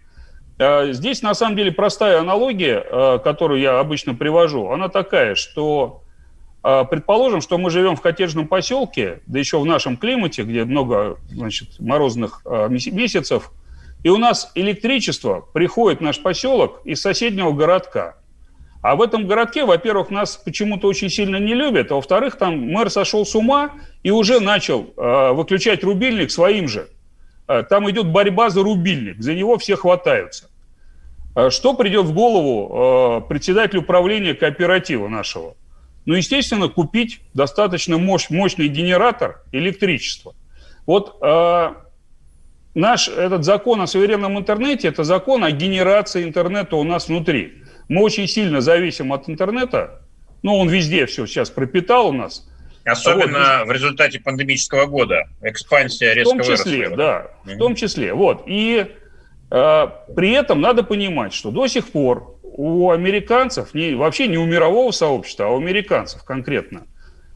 А, 0.59 0.91
здесь, 0.91 1.21
на 1.21 1.33
самом 1.33 1.55
деле, 1.55 1.71
простая 1.71 2.19
аналогия, 2.19 2.83
а, 2.85 3.17
которую 3.19 3.61
я 3.61 3.79
обычно 3.79 4.13
привожу, 4.13 4.71
она 4.71 4.89
такая, 4.89 5.35
что 5.35 6.03
а, 6.03 6.06
предположим, 6.89 7.39
что 7.39 7.57
мы 7.57 7.69
живем 7.69 7.95
в 7.95 8.01
коттеджном 8.01 8.47
поселке, 8.47 9.21
да 9.25 9.39
еще 9.39 9.57
в 9.59 9.65
нашем 9.65 9.95
климате, 9.95 10.43
где 10.43 10.65
много 10.65 11.17
значит, 11.29 11.79
морозных 11.79 12.41
месяцев, 12.45 13.51
и 14.03 14.09
у 14.09 14.17
нас 14.17 14.51
электричество 14.55 15.39
приходит 15.53 15.99
в 15.99 16.03
наш 16.03 16.21
поселок 16.21 16.81
из 16.83 17.01
соседнего 17.01 17.51
городка. 17.51 18.17
А 18.81 18.95
в 18.95 19.01
этом 19.01 19.27
городке, 19.27 19.65
во-первых, 19.65 20.09
нас 20.09 20.37
почему-то 20.37 20.87
очень 20.87 21.09
сильно 21.09 21.37
не 21.37 21.53
любят, 21.53 21.91
а 21.91 21.95
во-вторых, 21.95 22.37
там 22.37 22.59
мэр 22.59 22.89
сошел 22.89 23.25
с 23.25 23.33
ума 23.33 23.71
и 24.03 24.11
уже 24.11 24.39
начал 24.39 24.93
выключать 24.95 25.83
рубильник 25.83 26.31
своим 26.31 26.67
же. 26.67 26.89
Там 27.69 27.89
идет 27.89 28.07
борьба 28.11 28.49
за 28.49 28.61
рубильник, 28.61 29.21
за 29.21 29.33
него 29.33 29.57
все 29.57 29.77
хватаются. 29.77 30.49
Что 31.49 31.73
придет 31.75 32.05
в 32.05 32.13
голову 32.13 33.21
председателю 33.21 33.81
управления 33.81 34.33
кооператива 34.33 35.07
нашего? 35.07 35.55
Ну, 36.07 36.15
естественно, 36.15 36.67
купить 36.69 37.21
достаточно 37.35 37.99
мощ, 37.99 38.29
мощный 38.29 38.67
генератор 38.69 39.43
электричества. 39.51 40.33
Вот 40.87 41.17
э, 41.21 41.73
наш 42.73 43.09
этот 43.09 43.43
закон 43.43 43.81
о 43.81 43.87
суверенном 43.87 44.39
интернете– 44.39 44.87
это 44.89 45.03
закон 45.03 45.43
о 45.43 45.51
генерации 45.51 46.23
интернета 46.23 46.77
у 46.77 46.83
нас 46.83 47.09
внутри. 47.09 47.61
Мы 47.89 48.01
очень 48.01 48.27
сильно 48.27 48.61
зависим 48.61 49.13
от 49.13 49.29
интернета. 49.29 50.01
Ну, 50.41 50.57
он 50.57 50.69
везде 50.69 51.05
все 51.05 51.27
сейчас 51.27 51.51
пропитал 51.51 52.07
у 52.07 52.13
нас– 52.13 52.47
Особенно 52.87 53.59
вот. 53.59 53.67
в 53.67 53.71
результате 53.71 54.19
пандемического 54.19 54.85
года. 54.85 55.25
Экспансия 55.41 56.13
резко 56.13 56.35
выросла. 56.35 56.53
В 56.53 56.57
том 56.57 56.63
числе, 56.63 56.89
выросла. 56.89 56.97
да. 56.97 57.27
Mm-hmm. 57.51 57.55
В 57.55 57.57
том 57.57 57.75
числе. 57.75 58.13
Вот. 58.13 58.43
И 58.47 58.95
при 59.49 60.31
этом 60.31 60.61
надо 60.61 60.83
понимать, 60.83 61.33
что 61.33 61.51
до 61.51 61.67
сих 61.67 61.87
пор 61.87 62.37
у 62.43 62.91
американцев, 62.91 63.73
не, 63.73 63.93
вообще 63.93 64.27
не 64.27 64.37
у 64.37 64.45
мирового 64.45 64.91
сообщества, 64.91 65.47
а 65.47 65.49
у 65.49 65.57
американцев 65.57 66.23
конкретно, 66.23 66.87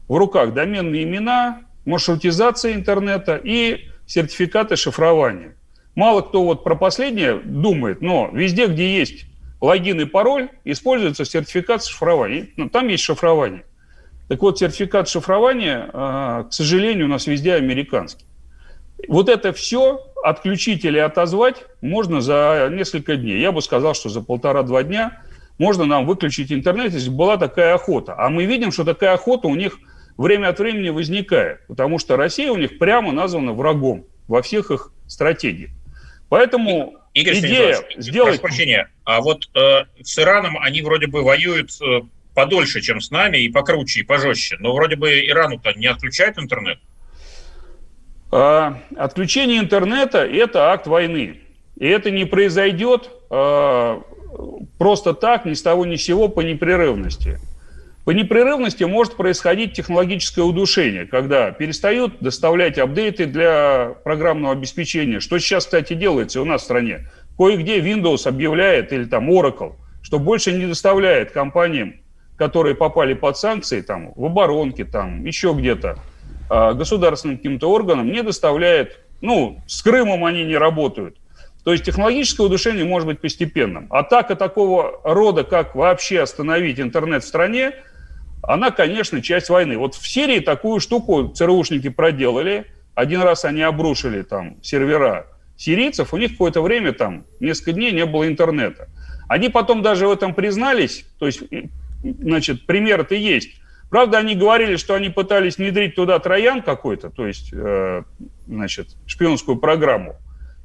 в 0.08 0.16
руках 0.16 0.52
доменные 0.52 1.04
имена, 1.04 1.62
маршрутизация 1.84 2.74
интернета 2.74 3.40
и 3.42 3.88
сертификаты 4.06 4.76
шифрования. 4.76 5.56
Мало 5.94 6.22
кто 6.22 6.42
вот 6.42 6.64
про 6.64 6.74
последнее 6.74 7.36
думает, 7.36 8.00
но 8.00 8.30
везде, 8.32 8.66
где 8.66 8.98
есть 8.98 9.26
логин 9.60 10.00
и 10.00 10.04
пароль, 10.04 10.48
используется 10.64 11.24
сертификат 11.24 11.84
шифрования. 11.84 12.48
Ну, 12.56 12.68
там 12.68 12.88
есть 12.88 13.04
шифрование. 13.04 13.64
Так 14.28 14.42
вот, 14.42 14.58
сертификат 14.58 15.08
шифрования, 15.08 15.90
а, 15.92 16.44
к 16.44 16.52
сожалению, 16.52 17.06
у 17.06 17.08
нас 17.08 17.26
везде 17.26 17.54
американский. 17.54 18.24
Вот 19.08 19.28
это 19.28 19.52
все 19.52 20.11
отключить 20.22 20.84
или 20.84 20.98
отозвать 20.98 21.64
можно 21.80 22.20
за 22.20 22.68
несколько 22.72 23.16
дней. 23.16 23.40
Я 23.40 23.52
бы 23.52 23.62
сказал, 23.62 23.94
что 23.94 24.08
за 24.08 24.20
полтора-два 24.20 24.82
дня 24.82 25.22
можно 25.58 25.84
нам 25.84 26.06
выключить 26.06 26.52
интернет, 26.52 26.92
если 26.92 27.10
была 27.10 27.36
такая 27.36 27.74
охота. 27.74 28.14
А 28.18 28.28
мы 28.30 28.44
видим, 28.44 28.72
что 28.72 28.84
такая 28.84 29.14
охота 29.14 29.48
у 29.48 29.54
них 29.54 29.78
время 30.16 30.48
от 30.48 30.58
времени 30.58 30.90
возникает, 30.90 31.66
потому 31.66 31.98
что 31.98 32.16
Россия 32.16 32.50
у 32.50 32.56
них 32.56 32.78
прямо 32.78 33.12
названа 33.12 33.52
врагом 33.52 34.06
во 34.28 34.42
всех 34.42 34.70
их 34.70 34.92
стратегиях. 35.06 35.70
Поэтому 36.28 36.94
Игорь 37.14 37.40
идея 37.40 37.78
сделать... 37.98 38.40
Прошу 38.40 38.42
прощения, 38.42 38.90
а 39.04 39.20
вот 39.20 39.50
э, 39.54 39.84
с 40.02 40.18
Ираном 40.18 40.58
они 40.58 40.80
вроде 40.82 41.06
бы 41.06 41.22
воюют 41.22 41.70
э, 41.82 42.02
подольше, 42.34 42.80
чем 42.80 43.00
с 43.00 43.10
нами, 43.10 43.38
и 43.38 43.48
покруче, 43.50 44.00
и 44.00 44.02
пожестче. 44.02 44.56
Но 44.58 44.74
вроде 44.74 44.96
бы 44.96 45.10
Ирану-то 45.26 45.72
не 45.74 45.86
отключают 45.86 46.38
интернет. 46.38 46.78
А, 48.34 48.78
отключение 48.96 49.58
интернета– 49.58 50.24
это 50.26 50.72
акт 50.72 50.86
войны. 50.86 51.40
И 51.78 51.86
это 51.86 52.10
не 52.10 52.24
произойдет 52.24 53.10
а, 53.28 54.02
просто 54.78 55.12
так, 55.12 55.44
ни 55.44 55.52
с 55.52 55.62
того 55.62 55.84
ни 55.84 55.96
с 55.96 56.04
сего, 56.04 56.28
по 56.28 56.40
непрерывности. 56.40 57.38
По 58.04 58.10
непрерывности 58.10 58.84
может 58.84 59.16
происходить 59.16 59.74
технологическое 59.74 60.44
удушение, 60.44 61.06
когда 61.06 61.52
перестают 61.52 62.20
доставлять 62.20 62.78
апдейты 62.78 63.26
для 63.26 63.94
программного 64.02 64.54
обеспечения, 64.54 65.20
что 65.20 65.38
сейчас, 65.38 65.66
кстати, 65.66 65.92
делается 65.92 66.40
у 66.40 66.44
нас 66.44 66.62
в 66.62 66.64
стране. 66.64 67.06
Кое-где 67.36 67.80
Windows 67.80 68.26
объявляет, 68.26 68.92
или 68.92 69.04
там 69.04 69.30
Oracle, 69.30 69.74
что 70.02 70.18
больше 70.18 70.52
не 70.52 70.66
доставляет 70.66 71.32
компаниям, 71.32 71.96
которые 72.36 72.74
попали 72.74 73.12
под 73.12 73.36
санкции, 73.36 73.82
там, 73.82 74.12
в 74.16 74.24
оборонке, 74.24 74.84
там, 74.84 75.24
еще 75.24 75.52
где-то, 75.52 75.98
государственным 76.74 77.38
каким-то 77.38 77.70
органам, 77.70 78.12
не 78.12 78.22
доставляет, 78.22 79.00
ну, 79.20 79.62
с 79.66 79.82
Крымом 79.82 80.24
они 80.24 80.44
не 80.44 80.56
работают. 80.56 81.16
То 81.64 81.72
есть 81.72 81.84
технологическое 81.84 82.46
удушение 82.46 82.84
может 82.84 83.06
быть 83.06 83.20
постепенным. 83.20 83.86
Атака 83.90 84.34
такого 84.34 85.00
рода, 85.04 85.44
как 85.44 85.74
вообще 85.74 86.20
остановить 86.20 86.80
интернет 86.80 87.22
в 87.22 87.26
стране, 87.26 87.72
она, 88.42 88.70
конечно, 88.70 89.22
часть 89.22 89.48
войны. 89.48 89.78
Вот 89.78 89.94
в 89.94 90.06
Сирии 90.06 90.40
такую 90.40 90.80
штуку 90.80 91.28
ЦРУшники 91.28 91.88
проделали. 91.88 92.66
Один 92.94 93.22
раз 93.22 93.44
они 93.44 93.62
обрушили 93.62 94.22
там 94.22 94.56
сервера 94.62 95.26
сирийцев, 95.56 96.12
у 96.12 96.16
них 96.16 96.32
какое-то 96.32 96.60
время 96.60 96.92
там, 96.92 97.24
несколько 97.38 97.72
дней 97.72 97.92
не 97.92 98.04
было 98.04 98.26
интернета. 98.26 98.88
Они 99.28 99.48
потом 99.48 99.80
даже 99.80 100.08
в 100.08 100.10
этом 100.10 100.34
признались, 100.34 101.06
то 101.18 101.26
есть, 101.26 101.42
значит, 102.02 102.66
пример-то 102.66 103.14
есть. 103.14 103.61
Правда, 103.92 104.16
они 104.16 104.34
говорили, 104.34 104.76
что 104.76 104.94
они 104.94 105.10
пытались 105.10 105.58
внедрить 105.58 105.96
туда 105.96 106.18
троян 106.18 106.62
какой-то, 106.62 107.10
то 107.10 107.26
есть, 107.26 107.52
э, 107.52 108.04
значит, 108.46 108.96
шпионскую 109.06 109.58
программу, 109.58 110.16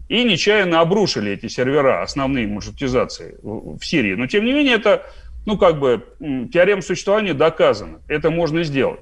и 0.08 0.24
нечаянно 0.24 0.80
обрушили 0.80 1.34
эти 1.34 1.48
сервера, 1.48 2.04
основные 2.04 2.48
маршрутизации 2.48 3.38
в 3.44 3.84
Сирии. 3.84 4.14
Но, 4.14 4.28
тем 4.28 4.46
не 4.46 4.54
менее, 4.54 4.76
это, 4.76 5.04
ну, 5.46 5.58
как 5.58 5.78
бы, 5.78 6.06
теорема 6.54 6.82
существования 6.82 7.34
доказана. 7.34 8.00
Это 8.08 8.32
можно 8.32 8.64
сделать. 8.64 9.02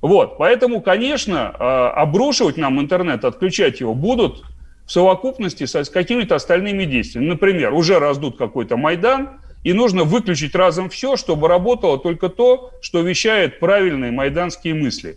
Вот, 0.00 0.38
поэтому, 0.38 0.80
конечно, 0.80 1.52
а, 1.58 1.90
обрушивать 1.90 2.56
нам 2.56 2.80
интернет, 2.80 3.24
отключать 3.24 3.80
его 3.80 3.92
будут 3.92 4.44
в 4.86 4.92
совокупности 4.92 5.64
с 5.66 5.90
какими-то 5.90 6.36
остальными 6.36 6.84
действиями. 6.84 7.26
Например, 7.26 7.74
уже 7.74 7.98
раздут 7.98 8.38
какой-то 8.38 8.76
Майдан, 8.76 9.40
и 9.64 9.72
нужно 9.72 10.04
выключить 10.04 10.54
разом 10.54 10.90
все, 10.90 11.16
чтобы 11.16 11.48
работало 11.48 11.98
только 11.98 12.28
то, 12.28 12.70
что 12.80 13.00
вещает 13.00 13.58
правильные 13.58 14.12
майданские 14.12 14.74
мысли. 14.74 15.16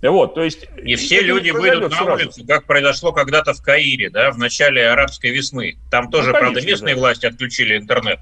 Вот, 0.00 0.34
то 0.34 0.44
есть, 0.44 0.66
и 0.84 0.94
все 0.94 1.22
люди 1.22 1.50
выйдут 1.50 1.90
на 1.90 1.96
сразу. 1.96 2.12
улицу, 2.12 2.46
как 2.46 2.66
произошло 2.66 3.12
когда-то 3.12 3.52
в 3.52 3.62
Каире, 3.62 4.10
да, 4.10 4.30
в 4.30 4.38
начале 4.38 4.88
арабской 4.88 5.30
весны. 5.30 5.76
Там 5.90 6.08
тоже, 6.08 6.28
ну, 6.28 6.34
конечно, 6.34 6.52
правда, 6.52 6.70
местные 6.70 6.94
да. 6.94 7.00
власти 7.00 7.26
отключили 7.26 7.76
интернет. 7.76 8.20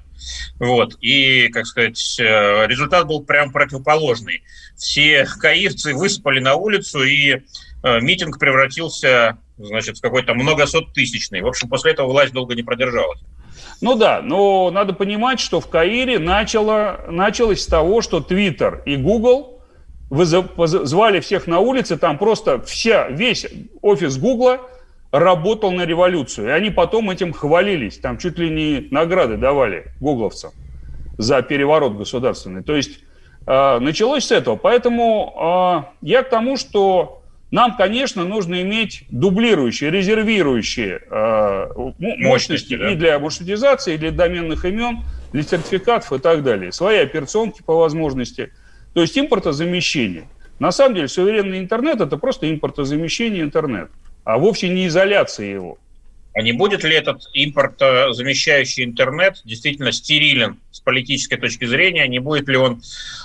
Вот, 0.57 0.97
и, 1.01 1.49
как 1.49 1.67
сказать, 1.67 2.19
э, 2.19 2.65
результат 2.65 3.05
был 3.05 3.23
прям 3.23 3.51
противоположный. 3.51 4.41
Все 4.75 5.27
каирцы 5.39 5.93
выспали 5.93 6.39
на 6.39 6.55
улицу, 6.55 7.03
и 7.03 7.43
э, 7.83 7.99
митинг 8.01 8.39
превратился, 8.39 9.37
значит, 9.57 9.97
в 9.97 10.01
какой-то 10.01 10.33
многосоттысячный. 10.33 11.41
В 11.41 11.47
общем, 11.47 11.69
после 11.69 11.91
этого 11.91 12.07
власть 12.07 12.33
долго 12.33 12.55
не 12.55 12.63
продержалась. 12.63 13.19
Ну 13.81 13.95
да, 13.95 14.21
но 14.23 14.71
надо 14.71 14.93
понимать, 14.93 15.39
что 15.39 15.59
в 15.59 15.67
Каире 15.67 16.19
начало, 16.19 17.01
началось 17.09 17.61
с 17.61 17.67
того, 17.67 18.01
что 18.01 18.21
Твиттер 18.21 18.81
и 18.85 18.95
Google– 18.95 19.53
звали 20.09 21.19
всех 21.19 21.47
на 21.47 21.59
улице, 21.59 21.97
там 21.97 22.17
просто 22.17 22.61
вся, 22.61 23.07
весь 23.09 23.45
офис 23.81 24.17
Гугла 24.17 24.61
работал 25.11 25.71
на 25.71 25.85
революцию. 25.85 26.47
И 26.47 26.51
они 26.51 26.69
потом 26.69 27.09
этим 27.09 27.33
хвалились. 27.33 27.97
Там 27.97 28.17
чуть 28.17 28.37
ли 28.39 28.49
не 28.49 28.87
награды 28.91 29.37
давали 29.37 29.87
гугловцам 29.99 30.51
за 31.17 31.41
переворот 31.41 31.93
государственный. 31.93 32.63
То 32.63 32.75
есть 32.75 32.99
э, 33.45 33.79
началось 33.79 34.25
с 34.25 34.31
этого. 34.31 34.55
Поэтому 34.55 35.85
э, 36.01 36.05
я 36.05 36.23
к 36.23 36.29
тому, 36.29 36.57
что 36.57 37.16
нам, 37.51 37.77
конечно, 37.77 38.25
нужно 38.25 38.61
иметь 38.61 39.05
дублирующие, 39.09 39.89
резервирующие 39.89 41.01
э, 41.09 41.67
мощности, 41.75 42.23
мощности 42.23 42.75
да. 42.77 42.91
и 42.91 42.95
для 42.95 43.19
маршрутизации, 43.19 43.95
и 43.95 43.97
для 43.97 44.11
доменных 44.11 44.65
имен, 44.65 44.99
для 45.31 45.43
сертификатов 45.43 46.11
и 46.13 46.19
так 46.19 46.43
далее. 46.43 46.71
Свои 46.71 46.97
операционки 46.99 47.61
по 47.63 47.75
возможности– 47.77 48.51
то 48.97 49.01
есть 49.01 49.15
импортозамещение. 49.15 50.27
На 50.57 50.71
самом 50.71 50.95
деле 50.95 51.07
суверенный 51.07 51.59
интернет– 51.59 52.01
это 52.01 52.17
просто 52.17 52.51
импортозамещение 52.51 53.43
интернета, 53.43 53.91
а 54.23 54.39
вовсе 54.39 54.69
не 54.69 54.87
изоляция 54.87 55.45
его. 55.45 55.77
А 56.37 56.41
не 56.43 56.51
будет 56.51 56.83
ли 56.83 56.95
этот 56.95 57.23
импортозамещающий 57.33 58.83
интернет 58.83 59.41
действительно 59.43 59.91
стерилен 59.91 60.59
с 60.69 60.79
политической 60.79 61.37
точки 61.37 61.65
зрения? 61.65 62.07
Не 62.07 62.19
будет 62.19 62.47
ли 62.47 62.57
он 62.57 62.79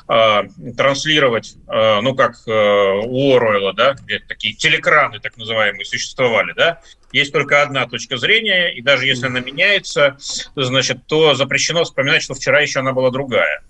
э, 0.08 0.42
транслировать, 0.78 1.56
э, 1.68 2.00
ну 2.00 2.14
как 2.14 2.36
э, 2.46 2.50
у 2.50 3.36
Оруэлла, 3.36 3.74
да, 3.74 3.92
где 4.02 4.18
такие 4.20 4.54
телекраны 4.54 5.20
так 5.20 5.36
называемые 5.36 5.84
существовали, 5.84 6.54
да? 6.56 6.80
Есть 7.12 7.34
только 7.34 7.60
одна 7.60 7.86
точка 7.86 8.16
зрения, 8.16 8.74
и 8.74 8.80
даже 8.80 9.04
если 9.04 9.26
она 9.26 9.40
меняется, 9.40 10.16
значит, 10.56 11.06
то 11.06 11.34
запрещено 11.34 11.84
вспоминать, 11.84 12.22
что 12.22 12.32
вчера 12.32 12.60
еще 12.60 12.80
она 12.80 12.94
была 12.94 13.10
другая. 13.10 13.62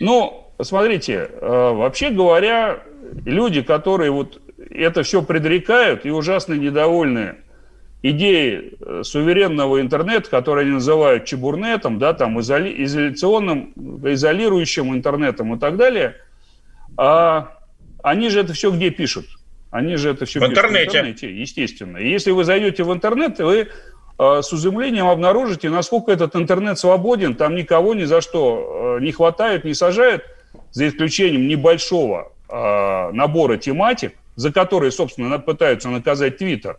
Ну, 0.00 0.46
Посмотрите, 0.56 1.30
э, 1.30 1.46
вообще 1.46 2.10
говоря, 2.10 2.82
люди, 3.24 3.62
которые 3.62 4.10
вот 4.10 4.40
это 4.70 5.04
все 5.04 5.22
предрекают 5.22 6.04
и 6.04 6.10
ужасно 6.10 6.54
недовольны 6.54 7.36
идеей 8.02 8.76
э, 8.80 9.02
суверенного 9.04 9.80
интернета, 9.80 10.30
который 10.30 10.64
они 10.64 10.72
называют 10.72 11.24
чебурнетом, 11.24 11.98
да, 11.98 12.12
там, 12.14 12.40
изоли, 12.40 12.84
изоляционным, 12.84 13.72
изолирующим 14.04 14.94
интернетом 14.94 15.54
и 15.54 15.58
так 15.58 15.76
далее, 15.76 16.16
а 16.96 17.58
они 18.02 18.28
же 18.28 18.40
это 18.40 18.52
все 18.52 18.70
где 18.70 18.90
пишут? 18.90 19.26
Они 19.70 19.96
же 19.96 20.10
это 20.10 20.24
все 20.24 20.40
в 20.40 20.42
пишут 20.42 20.58
интернете. 20.58 20.90
в 20.90 20.94
интернете, 20.94 21.40
естественно. 21.40 21.98
И 21.98 22.08
если 22.08 22.30
вы 22.30 22.44
зайдете 22.44 22.84
в 22.84 22.92
интернет, 22.92 23.38
вы 23.38 23.68
э, 24.18 24.42
с 24.42 24.52
изумлением 24.52 25.08
обнаружите, 25.08 25.68
насколько 25.68 26.10
этот 26.12 26.36
интернет 26.36 26.78
свободен, 26.78 27.34
там 27.34 27.54
никого 27.54 27.94
ни 27.94 28.04
за 28.04 28.20
что 28.20 28.98
не 29.00 29.12
хватает, 29.12 29.64
не 29.64 29.74
сажают– 29.74 30.22
за 30.72 30.88
исключением 30.88 31.48
небольшого 31.48 32.32
э, 32.48 33.10
набора 33.12 33.56
тематик, 33.56 34.14
за 34.36 34.52
которые, 34.52 34.92
собственно, 34.92 35.38
пытаются 35.38 35.88
наказать 35.88 36.38
Твиттер, 36.38 36.78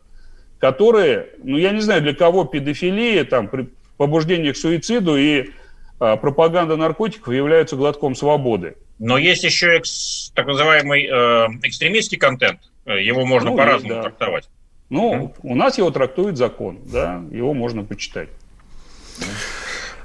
которые, 0.59 1.29
ну, 1.43 1.57
я 1.57 1.71
не 1.71 1.81
знаю, 1.81 2.01
для 2.01 2.13
кого 2.13 2.45
педофилия, 2.45 3.23
там, 3.23 3.49
побуждение 3.97 4.53
к 4.53 4.57
суициду 4.57 5.17
и 5.17 5.51
э, 5.99 6.17
пропаганда 6.17 6.75
наркотиков 6.75 7.33
являются 7.33 7.75
глотком 7.75 8.15
свободы. 8.15 8.75
Но 8.99 9.17
есть 9.17 9.43
еще 9.43 9.77
экс, 9.77 10.31
так 10.35 10.45
называемый 10.47 11.05
э, 11.05 11.47
экстремистский 11.63 12.17
контент. 12.17 12.59
Его 12.85 13.25
можно 13.25 13.51
ну, 13.51 13.57
по-разному 13.57 13.95
да. 13.95 14.01
трактовать. 14.03 14.49
Ну, 14.89 15.27
mm. 15.27 15.39
у 15.43 15.55
нас 15.55 15.77
его 15.77 15.91
трактует 15.91 16.37
закон, 16.37 16.79
да, 16.85 17.23
его 17.31 17.53
можно 17.53 17.83
почитать. 17.83 18.29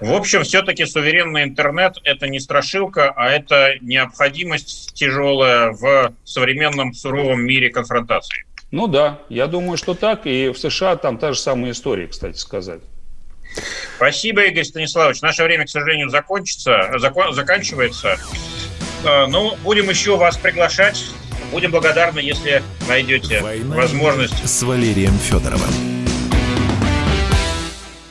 В 0.00 0.12
общем, 0.12 0.42
все-таки 0.42 0.84
суверенный 0.84 1.44
интернет– 1.44 1.96
это 2.04 2.28
не 2.28 2.40
страшилка, 2.40 3.10
а 3.10 3.30
это 3.30 3.74
необходимость 3.80 4.92
тяжелая 4.94 5.70
в 5.70 6.12
современном 6.24 6.92
суровом 6.92 7.42
мире 7.42 7.70
конфронтации. 7.70 8.44
Ну 8.74 8.88
да, 8.88 9.20
я 9.28 9.46
думаю, 9.46 9.76
что 9.76 9.94
так. 9.94 10.26
И 10.26 10.48
в 10.48 10.58
США 10.58 10.96
там 10.96 11.16
та 11.16 11.32
же 11.32 11.38
самая 11.38 11.70
история, 11.70 12.08
кстати 12.08 12.36
сказать. 12.36 12.80
Спасибо, 13.94 14.42
Игорь 14.46 14.64
Станиславович. 14.64 15.22
Наше 15.22 15.44
время, 15.44 15.64
к 15.64 15.68
сожалению, 15.68 16.10
закончится, 16.10 16.90
закон, 16.96 17.32
заканчивается. 17.32 18.16
Э, 19.04 19.26
ну, 19.26 19.54
будем 19.62 19.88
еще 19.88 20.16
вас 20.16 20.36
приглашать. 20.36 21.04
Будем 21.52 21.70
благодарны, 21.70 22.18
если 22.18 22.64
найдете 22.88 23.42
Война 23.42 23.76
возможность. 23.76 24.44
С 24.44 24.64
Валерием 24.64 25.16
Федоровым. 25.18 26.03